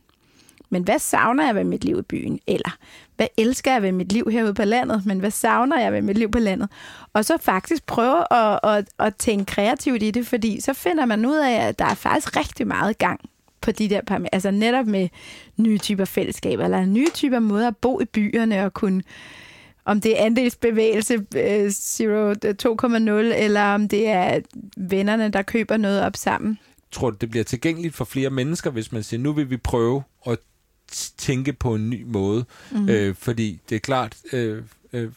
Men 0.69 0.83
hvad 0.83 0.99
savner 0.99 1.47
jeg 1.47 1.55
ved 1.55 1.65
mit 1.65 1.85
liv 1.85 1.99
i 1.99 2.03
byen? 2.03 2.41
Eller 2.47 2.77
hvad 3.21 3.29
elsker 3.39 3.73
jeg 3.73 3.83
ved 3.83 3.93
mit 3.93 4.12
liv 4.12 4.31
herude 4.31 4.55
på 4.55 4.65
landet? 4.65 5.03
Men 5.07 5.19
hvad 5.19 5.31
savner 5.31 5.81
jeg 5.81 5.93
ved 5.93 6.03
mit 6.03 6.19
liv 6.19 6.31
på 6.31 6.39
landet? 6.39 6.69
Og 7.12 7.25
så 7.25 7.39
faktisk 7.41 7.87
prøve 7.87 8.33
at, 8.33 8.61
at, 8.62 8.89
at 8.99 9.17
tænke 9.17 9.45
kreativt 9.45 10.03
i 10.03 10.11
det, 10.11 10.27
fordi 10.27 10.61
så 10.61 10.73
finder 10.73 11.07
man 11.07 11.27
ud 11.27 11.37
af, 11.37 11.69
at 11.69 11.79
der 11.79 11.85
er 11.85 11.95
faktisk 11.95 12.37
rigtig 12.37 12.67
meget 12.67 12.99
gang 12.99 13.21
på 13.61 13.73
de 13.73 13.89
der 13.89 14.27
altså 14.33 14.50
netop 14.50 14.87
med 14.87 15.09
nye 15.57 15.79
typer 15.79 16.05
fællesskaber, 16.05 16.65
eller 16.65 16.87
nye 16.87 17.09
typer 17.15 17.39
måder 17.39 17.69
at 17.69 17.77
bo 17.77 18.00
i 18.00 18.05
byerne 18.05 18.65
og 18.65 18.75
kunne 18.75 19.03
om 19.85 20.00
det 20.00 20.21
er 20.21 20.25
andelsbevægelse 20.25 21.15
øh, 21.37 21.67
2.0, 21.67 23.11
øh, 23.11 23.45
eller 23.45 23.62
om 23.62 23.89
det 23.89 24.09
er 24.09 24.41
vennerne, 24.77 25.29
der 25.29 25.43
køber 25.43 25.77
noget 25.77 26.03
op 26.03 26.17
sammen. 26.17 26.59
Tror 26.93 27.11
du, 27.11 27.17
det 27.21 27.31
bliver 27.31 27.45
tilgængeligt 27.45 27.95
for 27.95 28.05
flere 28.05 28.31
mennesker, 28.31 28.71
hvis 28.71 28.93
man 28.93 29.03
siger, 29.03 29.21
nu 29.21 29.33
vil 29.33 29.50
vi 29.50 29.57
prøve 29.57 30.03
at 30.27 30.39
tænke 31.17 31.53
på 31.53 31.75
en 31.75 31.91
ny 31.91 32.05
måde? 32.07 32.45
Mm. 32.71 32.89
Øh, 32.89 33.15
fordi 33.15 33.61
det 33.69 33.77
er 33.77 33.81
klart, 33.81 34.17
øh, 34.33 34.63
øh, 34.93 35.11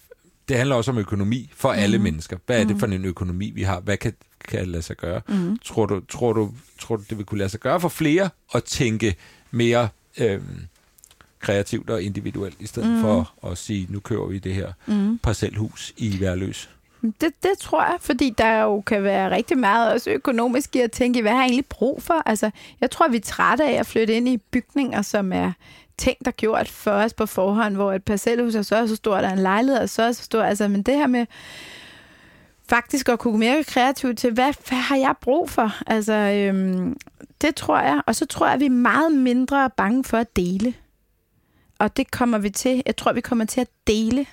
det 0.47 0.57
handler 0.57 0.75
også 0.75 0.91
om 0.91 0.97
økonomi 0.97 1.51
for 1.55 1.73
mm. 1.73 1.79
alle 1.79 1.99
mennesker. 1.99 2.37
Hvad 2.45 2.61
er 2.61 2.65
det 2.65 2.79
for 2.79 2.87
en 2.87 3.05
økonomi, 3.05 3.51
vi 3.51 3.63
har? 3.63 3.79
Hvad 3.79 3.97
kan, 3.97 4.13
kan 4.47 4.67
lade 4.67 4.83
sig 4.83 4.97
gøre? 4.97 5.21
Mm. 5.27 5.57
Tror, 5.63 5.85
du, 5.85 6.01
tror, 6.09 6.33
du, 6.33 6.53
tror 6.79 6.95
du, 6.95 7.03
det 7.09 7.17
vil 7.17 7.25
kunne 7.25 7.37
lade 7.37 7.49
sig 7.49 7.59
gøre 7.59 7.79
for 7.79 7.89
flere 7.89 8.29
at 8.55 8.63
tænke 8.63 9.15
mere... 9.51 9.89
Øh, 10.17 10.41
kreativt 11.43 11.89
og 11.89 12.01
individuelt, 12.01 12.55
i 12.59 12.67
stedet 12.67 12.89
mm. 12.89 13.01
for 13.01 13.33
at 13.51 13.57
sige, 13.57 13.87
nu 13.89 13.99
kører 13.99 14.27
vi 14.27 14.39
det 14.39 14.53
her 14.53 14.73
mm. 14.85 15.17
parcelhus 15.17 15.93
i 15.97 16.19
Værløs? 16.19 16.69
Mm, 17.03 17.13
det, 17.21 17.33
det 17.43 17.51
tror 17.59 17.81
jeg, 17.81 17.95
fordi 17.99 18.33
der 18.37 18.61
jo 18.61 18.81
kan 18.81 19.03
være 19.03 19.31
rigtig 19.31 19.57
meget 19.57 19.93
også 19.93 20.09
økonomisk 20.09 20.75
i 20.75 20.79
at 20.79 20.91
tænke, 20.91 21.21
hvad 21.21 21.31
har 21.31 21.39
jeg 21.39 21.45
egentlig 21.45 21.65
brug 21.65 22.03
for? 22.03 22.21
Altså, 22.25 22.51
jeg 22.81 22.91
tror, 22.91 23.07
vi 23.07 23.17
er 23.17 23.21
trætte 23.21 23.63
af 23.63 23.71
at 23.71 23.85
flytte 23.85 24.13
ind 24.13 24.29
i 24.29 24.37
bygninger, 24.37 25.01
som 25.01 25.33
er 25.33 25.51
tænkt 25.97 26.27
og 26.27 26.33
gjort 26.33 26.69
for 26.69 26.91
os 26.91 27.13
på 27.13 27.25
forhånd, 27.25 27.75
hvor 27.75 27.93
et 27.93 28.03
parcelhus 28.03 28.55
er 28.55 28.61
så 28.61 28.87
så 28.87 28.95
stort, 28.95 29.23
og 29.23 29.31
en 29.31 29.39
lejlighed 29.39 29.81
er 29.81 29.85
så 29.85 30.13
så 30.13 30.23
stor. 30.23 30.43
Altså, 30.43 30.67
men 30.67 30.83
det 30.83 30.95
her 30.95 31.07
med 31.07 31.25
faktisk 32.69 33.09
at 33.09 33.19
kunne 33.19 33.39
mere 33.39 33.63
kreativt 33.63 34.17
til, 34.17 34.33
hvad, 34.33 34.53
hvad 34.67 34.77
har 34.77 34.95
jeg 34.95 35.15
brug 35.21 35.49
for? 35.49 35.71
Altså, 35.87 36.13
øhm, 36.13 36.97
det 37.41 37.55
tror 37.55 37.79
jeg. 37.79 38.01
Og 38.05 38.15
så 38.15 38.25
tror 38.25 38.45
jeg, 38.45 38.53
at 38.53 38.59
vi 38.59 38.65
er 38.65 38.69
meget 38.69 39.11
mindre 39.11 39.69
bange 39.77 40.03
for 40.03 40.17
at 40.17 40.35
dele. 40.35 40.73
Og 41.79 41.97
det 41.97 42.11
kommer 42.11 42.37
vi 42.37 42.49
til. 42.49 42.83
Jeg 42.85 42.95
tror, 42.95 43.13
vi 43.13 43.21
kommer 43.21 43.45
til 43.45 43.61
at 43.61 43.69
dele 43.87 44.25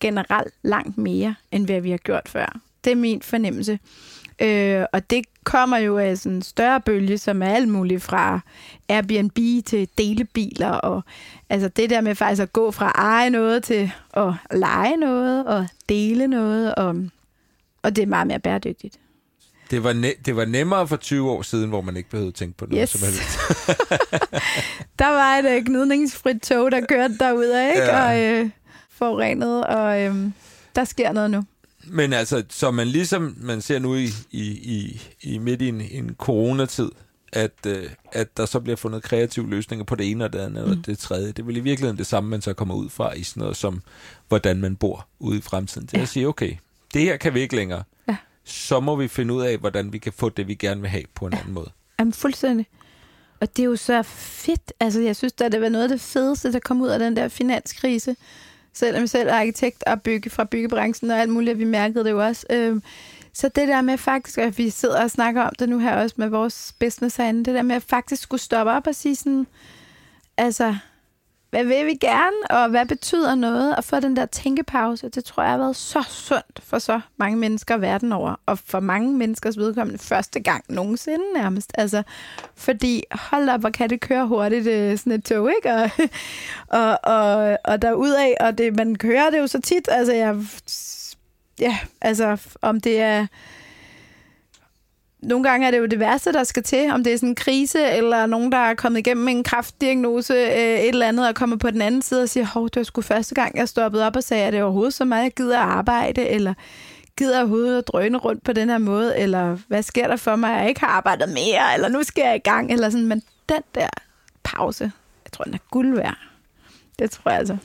generelt 0.00 0.54
langt 0.62 0.98
mere, 0.98 1.34
end 1.52 1.66
hvad 1.66 1.80
vi 1.80 1.90
har 1.90 1.98
gjort 1.98 2.28
før. 2.28 2.60
Det 2.84 2.90
er 2.90 2.96
min 2.96 3.22
fornemmelse. 3.22 3.78
Øh, 4.42 4.84
og 4.92 5.10
det 5.10 5.24
kommer 5.44 5.76
jo 5.78 5.98
af 5.98 6.18
sådan 6.18 6.36
en 6.36 6.42
større 6.42 6.80
bølge, 6.80 7.18
som 7.18 7.42
er 7.42 7.48
alt 7.48 7.68
muligt 7.68 8.02
fra 8.02 8.40
Airbnb 8.88 9.66
til 9.66 9.88
delebiler, 9.98 10.70
og 10.70 11.02
altså 11.50 11.68
det 11.68 11.90
der 11.90 12.00
med 12.00 12.14
faktisk 12.14 12.42
at 12.42 12.52
gå 12.52 12.70
fra 12.70 12.86
at 12.86 12.92
eje 12.96 13.30
noget 13.30 13.62
til 13.62 13.90
at 14.14 14.32
lege 14.52 14.96
noget, 14.96 15.46
og 15.46 15.66
dele 15.88 16.26
noget, 16.26 16.74
og, 16.74 16.96
og 17.82 17.96
det 17.96 18.02
er 18.02 18.06
meget 18.06 18.26
mere 18.26 18.38
bæredygtigt. 18.38 18.98
Det 19.70 19.84
var, 19.84 19.92
ne- 19.92 20.22
det 20.24 20.36
var 20.36 20.44
nemmere 20.44 20.88
for 20.88 20.96
20 20.96 21.30
år 21.30 21.42
siden, 21.42 21.68
hvor 21.68 21.80
man 21.80 21.96
ikke 21.96 22.10
behøvede 22.10 22.28
at 22.28 22.34
tænke 22.34 22.58
på 22.58 22.66
noget 22.66 22.82
yes. 22.82 22.90
som 22.90 23.00
helst. 23.06 23.38
der 24.98 25.08
var 25.08 25.36
et 25.36 25.58
uh, 25.58 25.66
gnidningsfrit 25.66 26.42
tog, 26.42 26.72
der 26.72 26.80
kørte 26.80 27.18
derude, 27.18 27.68
ikke? 27.68 27.82
Ja. 27.82 28.36
Og 28.36 28.42
uh, 28.44 28.50
forurenet, 28.98 29.64
og 29.64 30.10
uh, 30.10 30.30
der 30.76 30.84
sker 30.84 31.12
noget 31.12 31.30
nu. 31.30 31.44
Men 31.86 32.12
altså, 32.12 32.44
så 32.48 32.70
man 32.70 32.86
ligesom 32.86 33.36
man 33.40 33.60
ser 33.60 33.78
nu 33.78 33.94
i, 33.94 34.08
i, 34.30 34.42
i, 34.42 35.00
i 35.22 35.38
midt 35.38 35.62
i 35.62 35.68
en, 35.68 35.80
en 35.80 36.14
coronatid, 36.18 36.90
at, 37.32 37.52
uh, 37.66 37.72
at 38.12 38.36
der 38.36 38.46
så 38.46 38.60
bliver 38.60 38.76
fundet 38.76 39.02
kreative 39.02 39.50
løsninger 39.50 39.84
på 39.84 39.94
det 39.94 40.10
ene 40.10 40.24
og 40.24 40.32
det 40.32 40.38
andet 40.38 40.64
mm. 40.64 40.70
og 40.70 40.86
det 40.86 40.98
tredje. 40.98 41.32
Det 41.32 41.46
vil 41.46 41.56
i 41.56 41.60
virkeligheden 41.60 41.98
det 41.98 42.06
samme, 42.06 42.30
man 42.30 42.42
så 42.42 42.52
kommer 42.52 42.74
ud 42.74 42.88
fra 42.88 43.12
i 43.12 43.22
sådan 43.22 43.40
noget 43.40 43.56
som, 43.56 43.82
hvordan 44.28 44.60
man 44.60 44.76
bor 44.76 45.06
ude 45.18 45.38
i 45.38 45.40
fremtiden. 45.40 45.86
Det 45.86 45.94
er 45.94 45.98
ja. 45.98 46.02
at 46.02 46.08
sige, 46.08 46.28
okay, 46.28 46.56
det 46.94 47.02
her 47.02 47.16
kan 47.16 47.34
vi 47.34 47.40
ikke 47.40 47.56
længere 47.56 47.82
så 48.48 48.80
må 48.80 48.96
vi 48.96 49.08
finde 49.08 49.34
ud 49.34 49.42
af, 49.42 49.58
hvordan 49.58 49.92
vi 49.92 49.98
kan 49.98 50.12
få 50.12 50.28
det, 50.28 50.48
vi 50.48 50.54
gerne 50.54 50.80
vil 50.80 50.90
have 50.90 51.04
på 51.14 51.26
en 51.26 51.32
ja. 51.32 51.38
anden 51.38 51.54
måde. 51.54 51.70
Jamen, 51.98 52.12
fuldstændig. 52.12 52.66
Og 53.40 53.56
det 53.56 53.62
er 53.62 53.66
jo 53.66 53.76
så 53.76 54.02
fedt. 54.02 54.72
Altså, 54.80 55.00
jeg 55.00 55.16
synes, 55.16 55.34
at 55.40 55.52
det 55.52 55.60
var 55.60 55.68
noget 55.68 55.82
af 55.82 55.88
det 55.88 56.00
fedeste, 56.00 56.52
der 56.52 56.58
kom 56.58 56.82
ud 56.82 56.88
af 56.88 56.98
den 56.98 57.16
der 57.16 57.28
finanskrise. 57.28 58.16
Selvom 58.78 59.00
jeg 59.00 59.08
selv 59.08 59.28
er 59.28 59.34
arkitekt 59.34 59.84
og 59.86 60.02
bygge 60.02 60.30
fra 60.30 60.44
byggebranchen 60.44 61.10
og 61.10 61.18
alt 61.20 61.30
muligt, 61.30 61.58
vi 61.58 61.64
mærkede 61.64 62.04
det 62.04 62.10
jo 62.10 62.26
også. 62.26 62.46
Øhm, 62.50 62.82
så 63.32 63.48
det 63.48 63.68
der 63.68 63.82
med 63.82 63.98
faktisk, 63.98 64.38
at 64.38 64.58
vi 64.58 64.70
sidder 64.70 65.02
og 65.02 65.10
snakker 65.10 65.42
om 65.42 65.52
det 65.58 65.68
nu 65.68 65.78
her 65.78 65.96
også 65.96 66.14
med 66.18 66.28
vores 66.28 66.74
business 66.78 67.16
herinde, 67.16 67.44
det 67.44 67.54
der 67.54 67.62
med 67.62 67.76
at 67.76 67.82
faktisk 67.82 68.22
skulle 68.22 68.40
stoppe 68.40 68.72
op 68.72 68.86
og 68.86 68.94
sige 68.94 69.16
sådan, 69.16 69.46
altså, 70.36 70.76
hvad 71.50 71.64
vil 71.64 71.86
vi 71.86 71.94
gerne, 71.94 72.36
og 72.50 72.68
hvad 72.68 72.86
betyder 72.86 73.34
noget? 73.34 73.74
at 73.78 73.84
få 73.84 74.00
den 74.00 74.16
der 74.16 74.26
tænkepause, 74.26 75.08
det 75.08 75.24
tror 75.24 75.42
jeg 75.42 75.52
har 75.52 75.58
været 75.58 75.76
så 75.76 76.02
sundt 76.08 76.60
for 76.62 76.78
så 76.78 77.00
mange 77.16 77.36
mennesker 77.36 77.76
verden 77.76 78.12
over. 78.12 78.34
Og 78.46 78.58
for 78.58 78.80
mange 78.80 79.12
menneskers 79.12 79.58
vedkommende 79.58 79.98
første 79.98 80.40
gang 80.40 80.64
nogensinde 80.68 81.24
nærmest. 81.34 81.72
Altså, 81.74 82.02
fordi 82.54 83.02
hold 83.12 83.48
op, 83.48 83.60
hvor 83.60 83.70
kan 83.70 83.90
det 83.90 84.00
køre 84.00 84.26
hurtigt, 84.26 84.66
øh, 84.66 84.98
sådan 84.98 85.12
et 85.12 85.24
tog, 85.24 85.50
ikke? 85.56 85.74
Og, 85.74 85.90
og, 86.80 86.98
og, 87.02 87.58
og 87.64 87.82
derudaf, 87.82 88.34
og 88.40 88.58
det, 88.58 88.76
man 88.76 88.96
kører 88.96 89.30
det 89.30 89.38
jo 89.38 89.46
så 89.46 89.60
tit. 89.60 89.88
Altså, 89.90 90.12
jeg, 90.12 90.36
ja, 91.60 91.78
altså, 92.00 92.56
om 92.62 92.80
det 92.80 93.00
er 93.00 93.26
nogle 95.22 95.48
gange 95.50 95.66
er 95.66 95.70
det 95.70 95.78
jo 95.78 95.86
det 95.86 96.00
værste, 96.00 96.32
der 96.32 96.44
skal 96.44 96.62
til, 96.62 96.90
om 96.90 97.04
det 97.04 97.12
er 97.12 97.16
sådan 97.16 97.28
en 97.28 97.34
krise, 97.34 97.90
eller 97.90 98.26
nogen, 98.26 98.52
der 98.52 98.58
er 98.58 98.74
kommet 98.74 98.98
igennem 98.98 99.28
en 99.28 99.44
kraftdiagnose, 99.44 100.34
øh, 100.34 100.48
et 100.48 100.88
eller 100.88 101.08
andet, 101.08 101.28
og 101.28 101.34
kommer 101.34 101.56
på 101.56 101.70
den 101.70 101.82
anden 101.82 102.02
side 102.02 102.22
og 102.22 102.28
siger, 102.28 102.46
hov, 102.46 102.64
det 102.64 102.76
var 102.76 102.82
sgu 102.82 103.02
første 103.02 103.34
gang, 103.34 103.58
jeg 103.58 103.68
stoppede 103.68 104.06
op 104.06 104.16
og 104.16 104.24
sagde, 104.24 104.44
at 104.44 104.52
det 104.52 104.62
overhovedet 104.62 104.94
så 104.94 105.04
meget, 105.04 105.22
jeg 105.22 105.32
gider 105.32 105.58
at 105.58 105.68
arbejde, 105.68 106.28
eller 106.28 106.54
gider 107.16 107.38
overhovedet 107.38 107.78
at 107.78 107.88
drøne 107.88 108.18
rundt 108.18 108.44
på 108.44 108.52
den 108.52 108.68
her 108.68 108.78
måde, 108.78 109.18
eller 109.18 109.58
hvad 109.68 109.82
sker 109.82 110.08
der 110.08 110.16
for 110.16 110.36
mig, 110.36 110.50
at 110.50 110.60
jeg 110.60 110.68
ikke 110.68 110.80
har 110.80 110.88
arbejdet 110.88 111.28
mere, 111.28 111.74
eller 111.74 111.88
nu 111.88 112.02
skal 112.02 112.22
jeg 112.22 112.36
i 112.36 112.48
gang, 112.48 112.72
eller 112.72 112.90
sådan, 112.90 113.06
men 113.06 113.22
den 113.48 113.62
der 113.74 113.88
pause, 114.42 114.92
jeg 115.24 115.32
tror, 115.32 115.44
den 115.44 115.54
er 115.54 115.58
guld 115.70 115.94
værd. 115.94 116.18
Det 116.98 117.10
tror 117.10 117.30
jeg 117.30 117.38
altså. 117.38 117.56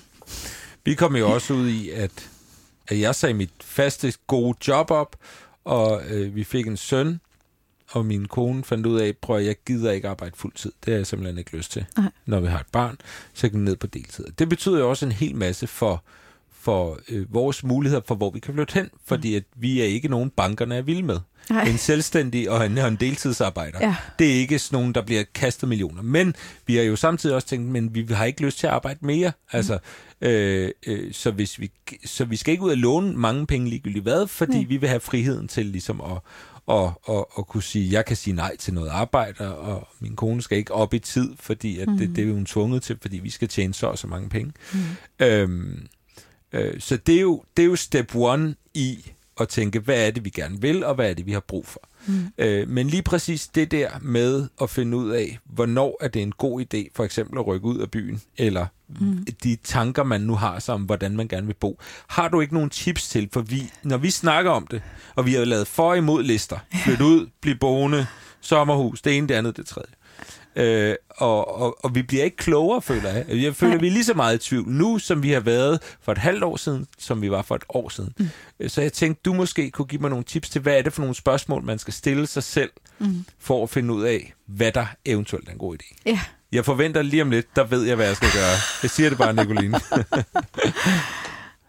Vi 0.85 0.95
kom 0.95 1.15
jo 1.15 1.31
også 1.31 1.53
ud 1.53 1.67
i, 1.67 1.89
at, 1.89 2.29
at 2.87 2.99
jeg 2.99 3.15
sagde 3.15 3.33
mit 3.33 3.51
faste 3.61 4.13
gode 4.27 4.57
job 4.67 4.91
op, 4.91 5.15
og 5.63 6.01
øh, 6.09 6.35
vi 6.35 6.43
fik 6.43 6.67
en 6.67 6.77
søn, 6.77 7.19
og 7.93 8.05
min 8.05 8.25
kone 8.25 8.63
fandt 8.63 8.85
ud 8.85 8.99
af, 8.99 9.17
prøv 9.21 9.41
jeg 9.41 9.55
gider 9.65 9.91
ikke 9.91 10.07
arbejde 10.07 10.35
fuld 10.35 10.53
tid. 10.53 10.71
Det 10.85 10.93
har 10.93 10.97
jeg 10.97 11.07
simpelthen 11.07 11.37
ikke 11.37 11.57
lyst 11.57 11.71
til. 11.71 11.85
Okay. 11.97 12.09
Når 12.25 12.39
vi 12.39 12.47
har 12.47 12.59
et 12.59 12.67
barn, 12.71 12.97
så 13.33 13.49
kan 13.49 13.59
vi 13.59 13.65
ned 13.65 13.75
på 13.75 13.87
deltid. 13.87 14.25
Det 14.39 14.49
betyder 14.49 14.79
jo 14.79 14.89
også 14.89 15.05
en 15.05 15.11
hel 15.11 15.35
masse 15.35 15.67
for, 15.67 16.03
for 16.51 16.99
øh, 17.09 17.33
vores 17.33 17.63
muligheder 17.63 18.01
for, 18.07 18.15
hvor 18.15 18.29
vi 18.29 18.39
kan 18.39 18.53
flytte 18.53 18.73
hen, 18.73 18.89
fordi 19.05 19.29
mm. 19.29 19.35
at 19.35 19.43
vi 19.55 19.81
er 19.81 19.85
ikke 19.85 20.07
nogen 20.07 20.29
bankerne 20.29 20.75
er 20.75 20.81
vilde 20.81 21.03
med. 21.03 21.19
Nej. 21.49 21.63
En 21.63 21.77
selvstændig 21.77 22.49
og 22.49 22.65
en, 22.65 22.77
en 22.77 22.95
deltidsarbejder. 22.95 23.79
Ja. 23.81 23.95
Det 24.19 24.31
er 24.31 24.35
ikke 24.35 24.59
sådan 24.59 24.77
nogen, 24.79 24.95
der 24.95 25.01
bliver 25.01 25.23
kastet 25.33 25.69
millioner. 25.69 26.01
Men 26.01 26.35
vi 26.65 26.75
har 26.75 26.83
jo 26.83 26.95
samtidig 26.95 27.35
også 27.35 27.47
tænkt, 27.47 27.67
men 27.67 27.95
vi 27.95 28.07
har 28.09 28.25
ikke 28.25 28.41
lyst 28.41 28.59
til 28.59 28.67
at 28.67 28.73
arbejde 28.73 28.99
mere. 29.01 29.29
Mm. 29.29 29.57
Altså, 29.57 29.79
øh, 30.21 30.71
øh, 30.87 31.13
så, 31.13 31.31
hvis 31.31 31.59
vi, 31.59 31.71
så 32.05 32.25
vi 32.25 32.35
skal 32.35 32.51
ikke 32.51 32.63
ud 32.63 32.71
og 32.71 32.77
låne 32.77 33.17
mange 33.17 33.47
penge 33.47 33.69
ligegyldigt 33.69 34.03
hvad, 34.03 34.27
fordi 34.27 34.63
mm. 34.63 34.69
vi 34.69 34.77
vil 34.77 34.89
have 34.89 34.99
friheden 34.99 35.47
til 35.47 35.65
ligesom 35.65 36.01
at, 36.01 36.17
og, 36.65 37.01
og, 37.03 37.37
og 37.37 37.47
kunne 37.47 37.63
sige, 37.63 37.91
jeg 37.91 38.05
kan 38.05 38.17
sige 38.17 38.33
nej 38.33 38.55
til 38.55 38.73
noget 38.73 38.89
arbejde, 38.89 39.57
og 39.57 39.87
min 39.99 40.15
kone 40.15 40.41
skal 40.41 40.57
ikke 40.57 40.73
op 40.73 40.93
i 40.93 40.99
tid, 40.99 41.33
fordi 41.39 41.79
at 41.79 41.87
mm. 41.87 41.97
det, 41.97 42.15
det 42.15 42.29
er 42.29 42.33
hun 42.33 42.45
tvunget 42.45 42.83
til, 42.83 42.97
fordi 43.01 43.17
vi 43.17 43.29
skal 43.29 43.47
tjene 43.47 43.73
så 43.73 43.87
og 43.87 43.97
så 43.97 44.07
mange 44.07 44.29
penge. 44.29 44.53
Mm. 44.73 44.79
Øhm, 45.25 45.87
øh, 46.53 46.79
så 46.79 46.97
det 46.97 47.15
er, 47.15 47.21
jo, 47.21 47.43
det 47.57 47.63
er 47.63 47.67
jo 47.67 47.75
step 47.75 48.15
one 48.15 48.55
i 48.73 49.11
at 49.39 49.49
tænke, 49.49 49.79
hvad 49.79 50.07
er 50.07 50.11
det, 50.11 50.25
vi 50.25 50.29
gerne 50.29 50.61
vil, 50.61 50.83
og 50.83 50.95
hvad 50.95 51.09
er 51.09 51.13
det, 51.13 51.25
vi 51.25 51.31
har 51.31 51.39
brug 51.39 51.67
for. 51.67 51.81
Mm. 52.07 52.27
Øh, 52.37 52.69
men 52.69 52.87
lige 52.87 53.01
præcis 53.01 53.47
det 53.47 53.71
der 53.71 53.89
med 54.01 54.47
at 54.61 54.69
finde 54.69 54.97
ud 54.97 55.09
af, 55.09 55.39
hvornår 55.45 55.97
er 56.01 56.07
det 56.07 56.21
en 56.21 56.31
god 56.31 56.61
idé, 56.61 56.89
for 56.95 57.03
eksempel 57.03 57.39
at 57.39 57.47
rykke 57.47 57.65
ud 57.65 57.77
af 57.77 57.91
byen, 57.91 58.21
eller 58.37 58.65
mm. 58.99 59.25
de 59.43 59.57
tanker, 59.63 60.03
man 60.03 60.21
nu 60.21 60.35
har 60.35 60.59
sig 60.59 60.75
om, 60.75 60.81
hvordan 60.81 61.15
man 61.15 61.27
gerne 61.27 61.47
vil 61.47 61.53
bo. 61.53 61.79
Har 62.07 62.29
du 62.29 62.41
ikke 62.41 62.53
nogen 62.53 62.69
tips 62.69 63.09
til? 63.09 63.29
For 63.33 63.41
vi, 63.41 63.71
når 63.83 63.97
vi 63.97 64.09
snakker 64.09 64.51
om 64.51 64.67
det, 64.67 64.81
og 65.15 65.25
vi 65.25 65.33
har 65.33 65.45
lavet 65.45 65.67
for 65.67 65.89
og 65.89 65.97
imod 65.97 66.23
lister, 66.23 66.57
flyt 66.83 67.01
ud, 67.11 67.27
bliv 67.41 67.55
boende, 67.55 68.07
sommerhus, 68.41 69.01
det 69.01 69.17
ene, 69.17 69.27
det 69.27 69.33
andet, 69.33 69.57
det 69.57 69.65
tredje. 69.65 69.93
Øh, 70.55 70.95
og, 71.09 71.61
og, 71.61 71.77
og 71.85 71.95
vi 71.95 72.01
bliver 72.01 72.23
ikke 72.23 72.37
klogere, 72.37 72.81
føler 72.81 73.09
jeg. 73.09 73.25
Jeg 73.29 73.55
føler, 73.55 73.73
Nej. 73.73 73.81
vi 73.81 73.87
er 73.87 73.91
lige 73.91 74.03
så 74.03 74.13
meget 74.13 74.35
i 74.35 74.49
tvivl 74.49 74.67
nu, 74.69 74.99
som 74.99 75.23
vi 75.23 75.31
har 75.31 75.39
været 75.39 75.79
for 76.01 76.11
et 76.11 76.17
halvt 76.17 76.43
år 76.43 76.57
siden, 76.57 76.87
som 76.97 77.21
vi 77.21 77.31
var 77.31 77.41
for 77.41 77.55
et 77.55 77.63
år 77.69 77.89
siden. 77.89 78.13
Mm. 78.59 78.69
Så 78.69 78.81
jeg 78.81 78.93
tænkte, 78.93 79.21
du 79.25 79.33
måske 79.33 79.71
kunne 79.71 79.85
give 79.85 80.01
mig 80.01 80.09
nogle 80.09 80.25
tips 80.25 80.49
til, 80.49 80.61
hvad 80.61 80.77
er 80.77 80.81
det 80.81 80.93
for 80.93 81.01
nogle 81.01 81.15
spørgsmål, 81.15 81.63
man 81.63 81.79
skal 81.79 81.93
stille 81.93 82.27
sig 82.27 82.43
selv, 82.43 82.71
mm. 82.99 83.25
for 83.39 83.63
at 83.63 83.69
finde 83.69 83.93
ud 83.93 84.03
af, 84.03 84.33
hvad 84.47 84.71
der 84.71 84.85
eventuelt 85.05 85.47
er 85.47 85.51
en 85.51 85.57
god 85.57 85.75
idé. 85.81 85.95
Ja. 86.05 86.19
Jeg 86.51 86.65
forventer 86.65 87.01
lige 87.01 87.21
om 87.21 87.29
lidt, 87.31 87.55
der 87.55 87.63
ved 87.63 87.83
jeg, 87.83 87.95
hvad 87.95 88.07
jeg 88.07 88.15
skal 88.15 88.29
gøre. 88.33 88.51
Jeg 88.83 88.89
siger 88.91 89.09
det 89.09 89.17
bare, 89.17 89.33
Nicoline. 89.33 89.79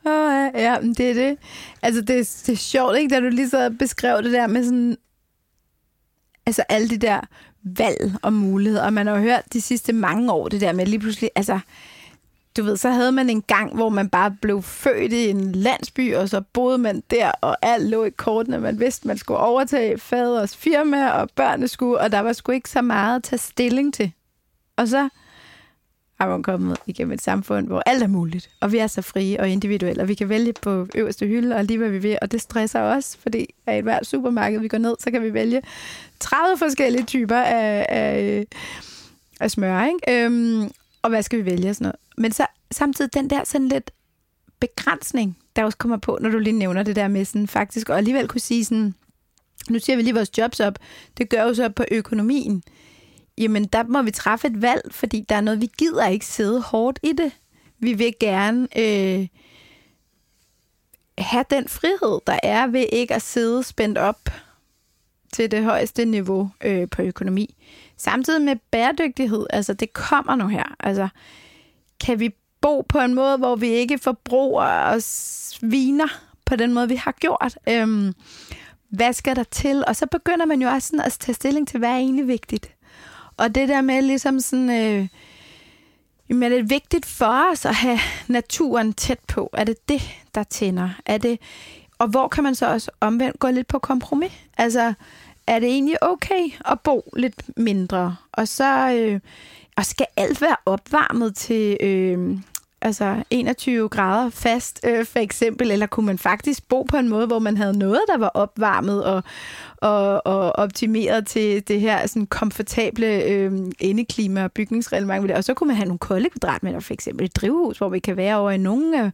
Åh, 0.06 0.32
ja, 0.32 0.50
ja, 0.54 0.80
men 0.80 0.94
det 0.94 1.10
er 1.10 1.14
det. 1.14 1.36
Altså, 1.82 2.00
det, 2.00 2.10
er- 2.18 2.42
det 2.46 2.52
er 2.52 2.56
sjovt, 2.56 2.96
ikke? 2.98 3.14
Da 3.14 3.20
du 3.20 3.28
lige 3.28 3.48
så 3.50 3.74
beskrev 3.78 4.22
det 4.22 4.32
der 4.32 4.46
med 4.46 4.64
sådan... 4.64 4.96
Altså, 6.46 6.64
alle 6.68 6.88
de 6.88 6.96
der 6.98 7.20
valg 7.64 8.12
og 8.22 8.32
muligheder. 8.32 8.84
Og 8.84 8.92
man 8.92 9.06
har 9.06 9.14
jo 9.14 9.20
hørt 9.20 9.52
de 9.52 9.60
sidste 9.60 9.92
mange 9.92 10.32
år, 10.32 10.48
det 10.48 10.60
der 10.60 10.72
med 10.72 10.86
lige 10.86 10.98
pludselig... 10.98 11.30
Altså, 11.34 11.58
du 12.56 12.62
ved, 12.62 12.76
så 12.76 12.90
havde 12.90 13.12
man 13.12 13.30
en 13.30 13.42
gang, 13.42 13.74
hvor 13.74 13.88
man 13.88 14.08
bare 14.08 14.36
blev 14.42 14.62
født 14.62 15.12
i 15.12 15.30
en 15.30 15.52
landsby, 15.52 16.14
og 16.14 16.28
så 16.28 16.40
boede 16.40 16.78
man 16.78 17.02
der, 17.10 17.30
og 17.30 17.56
alt 17.62 17.88
lå 17.88 18.04
i 18.04 18.10
kortene. 18.10 18.60
Man 18.60 18.80
vidste, 18.80 19.06
man 19.06 19.18
skulle 19.18 19.40
overtage 19.40 19.98
faders 19.98 20.56
firma, 20.56 21.10
og 21.10 21.28
børnene 21.36 21.68
skulle, 21.68 22.00
og 22.00 22.12
der 22.12 22.20
var 22.20 22.32
sgu 22.32 22.52
ikke 22.52 22.70
så 22.70 22.82
meget 22.82 23.16
at 23.16 23.22
tage 23.22 23.38
stilling 23.38 23.94
til. 23.94 24.12
Og 24.76 24.88
så 24.88 25.08
har 26.20 26.28
man 26.28 26.42
kommet 26.42 26.78
igennem 26.86 27.12
et 27.12 27.22
samfund, 27.22 27.66
hvor 27.66 27.82
alt 27.86 28.02
er 28.02 28.06
muligt, 28.06 28.50
og 28.60 28.72
vi 28.72 28.78
er 28.78 28.86
så 28.86 29.02
frie 29.02 29.40
og 29.40 29.48
individuelle, 29.48 30.02
og 30.02 30.08
vi 30.08 30.14
kan 30.14 30.28
vælge 30.28 30.52
på 30.52 30.86
øverste 30.94 31.26
hylde, 31.26 31.56
og 31.56 31.64
lige 31.64 31.78
hvad 31.78 31.88
vi 31.88 31.98
vil, 31.98 32.18
og 32.22 32.32
det 32.32 32.40
stresser 32.40 32.80
os, 32.80 33.16
fordi 33.16 33.38
i 33.38 33.70
et 33.70 33.82
hvert 33.82 34.06
supermarked, 34.06 34.60
vi 34.60 34.68
går 34.68 34.78
ned, 34.78 34.96
så 35.00 35.10
kan 35.10 35.22
vi 35.22 35.34
vælge 35.34 35.62
30 36.20 36.58
forskellige 36.58 37.04
typer 37.04 37.36
af, 37.36 37.86
af, 37.88 38.46
af 39.40 39.50
smør, 39.50 39.84
ikke? 39.84 40.24
Øhm, 40.24 40.70
og 41.02 41.10
hvad 41.10 41.22
skal 41.22 41.38
vi 41.38 41.44
vælge 41.44 41.70
og 41.70 41.74
sådan 41.76 41.84
noget. 41.84 41.96
Men 42.16 42.32
så 42.32 42.46
samtidig 42.70 43.14
den 43.14 43.30
der 43.30 43.44
sådan 43.44 43.68
lidt 43.68 43.90
begrænsning, 44.60 45.38
der 45.56 45.64
også 45.64 45.78
kommer 45.78 45.96
på, 45.96 46.18
når 46.20 46.30
du 46.30 46.38
lige 46.38 46.58
nævner 46.58 46.82
det 46.82 46.96
der 46.96 47.08
med 47.08 47.24
sådan 47.24 47.48
faktisk, 47.48 47.88
og 47.88 47.98
alligevel 47.98 48.28
kunne 48.28 48.40
sige 48.40 48.64
sådan, 48.64 48.94
nu 49.70 49.78
siger 49.78 49.96
vi 49.96 50.02
lige 50.02 50.14
vores 50.14 50.38
jobs 50.38 50.60
op, 50.60 50.78
det 51.18 51.28
gør 51.28 51.42
jo 51.42 51.54
så 51.54 51.68
på 51.68 51.84
økonomien, 51.90 52.62
jamen 53.38 53.64
der 53.64 53.82
må 53.82 54.02
vi 54.02 54.10
træffe 54.10 54.46
et 54.46 54.62
valg, 54.62 54.82
fordi 54.90 55.24
der 55.28 55.36
er 55.36 55.40
noget, 55.40 55.60
vi 55.60 55.70
gider 55.78 56.06
ikke 56.06 56.26
sidde 56.26 56.62
hårdt 56.62 56.98
i 57.02 57.12
det. 57.12 57.32
Vi 57.78 57.92
vil 57.92 58.14
gerne 58.20 58.68
øh, 58.76 59.28
have 61.18 61.44
den 61.50 61.68
frihed, 61.68 62.20
der 62.26 62.38
er 62.42 62.66
ved 62.66 62.86
ikke 62.92 63.14
at 63.14 63.22
sidde 63.22 63.62
spændt 63.62 63.98
op 63.98 64.30
til 65.32 65.50
det 65.50 65.64
højeste 65.64 66.04
niveau 66.04 66.50
øh, 66.64 66.88
på 66.90 67.02
økonomi. 67.02 67.54
Samtidig 67.96 68.42
med 68.42 68.56
bæredygtighed, 68.70 69.46
altså 69.50 69.74
det 69.74 69.92
kommer 69.92 70.34
nu 70.34 70.46
her. 70.48 70.76
Altså, 70.80 71.08
kan 72.00 72.20
vi 72.20 72.34
bo 72.60 72.80
på 72.80 72.98
en 72.98 73.14
måde, 73.14 73.36
hvor 73.36 73.56
vi 73.56 73.66
ikke 73.68 73.98
forbruger 73.98 74.64
og 74.64 75.02
sviner 75.02 76.08
på 76.44 76.56
den 76.56 76.74
måde, 76.74 76.88
vi 76.88 76.96
har 76.96 77.12
gjort? 77.12 77.58
Øhm, 77.68 78.14
hvad 78.88 79.12
skal 79.12 79.36
der 79.36 79.42
til? 79.42 79.84
Og 79.86 79.96
så 79.96 80.06
begynder 80.06 80.46
man 80.46 80.62
jo 80.62 80.68
også 80.68 80.88
sådan 80.88 81.06
at 81.06 81.12
tage 81.12 81.34
stilling 81.34 81.68
til, 81.68 81.78
hvad 81.78 81.88
er 81.88 81.96
egentlig 81.96 82.28
vigtigt. 82.28 82.74
Og 83.36 83.54
det 83.54 83.68
der 83.68 83.80
med 83.80 84.02
ligesom 84.02 84.40
sådan, 84.40 84.70
øh, 84.70 85.08
jamen 86.28 86.42
er 86.42 86.56
det 86.56 86.70
vigtigt 86.70 87.06
for 87.06 87.50
os 87.52 87.64
at 87.64 87.74
have 87.74 87.98
naturen 88.28 88.92
tæt 88.92 89.18
på? 89.28 89.50
Er 89.52 89.64
det 89.64 89.88
det, 89.88 90.02
der 90.34 90.42
tænder? 90.42 90.90
Er 91.06 91.18
det, 91.18 91.38
og 91.98 92.08
hvor 92.08 92.28
kan 92.28 92.44
man 92.44 92.54
så 92.54 92.72
også 92.72 92.90
omvendt 93.00 93.38
gå 93.38 93.50
lidt 93.50 93.68
på 93.68 93.78
kompromis? 93.78 94.32
Altså, 94.58 94.94
er 95.46 95.58
det 95.58 95.68
egentlig 95.68 96.02
okay 96.02 96.50
at 96.64 96.80
bo 96.80 97.10
lidt 97.16 97.42
mindre? 97.56 98.16
Og 98.32 98.48
så 98.48 98.90
øh, 98.90 99.20
og 99.76 99.86
skal 99.86 100.06
alt 100.16 100.40
være 100.40 100.56
opvarmet 100.66 101.36
til 101.36 101.76
øh, 101.80 102.38
altså 102.84 103.22
21 103.30 103.88
grader 103.88 104.30
fast, 104.30 104.80
øh, 104.86 105.06
for 105.06 105.18
eksempel? 105.18 105.70
Eller 105.70 105.86
kunne 105.86 106.06
man 106.06 106.18
faktisk 106.18 106.68
bo 106.68 106.82
på 106.82 106.96
en 106.96 107.08
måde, 107.08 107.26
hvor 107.26 107.38
man 107.38 107.56
havde 107.56 107.78
noget, 107.78 108.00
der 108.08 108.18
var 108.18 108.28
opvarmet 108.28 109.04
og, 109.04 109.22
og, 109.76 110.26
og 110.26 110.52
optimeret 110.52 111.26
til 111.26 111.68
det 111.68 111.80
her 111.80 112.06
sådan 112.06 112.26
komfortable 112.26 113.22
øh, 113.24 113.52
indeklima 113.80 114.44
og 114.44 114.52
bygningsreglement? 114.52 115.30
Og 115.30 115.44
så 115.44 115.54
kunne 115.54 115.68
man 115.68 115.76
have 115.76 115.86
nogle 115.86 115.98
kolde 115.98 116.28
kvadratmeter, 116.30 116.80
for 116.80 116.94
eksempel 116.94 117.24
et 117.24 117.36
drivhus, 117.36 117.78
hvor 117.78 117.88
vi 117.88 117.98
kan 117.98 118.16
være 118.16 118.36
over 118.36 118.50
i 118.50 118.58
nogle 118.58 119.04
øh, 119.04 119.10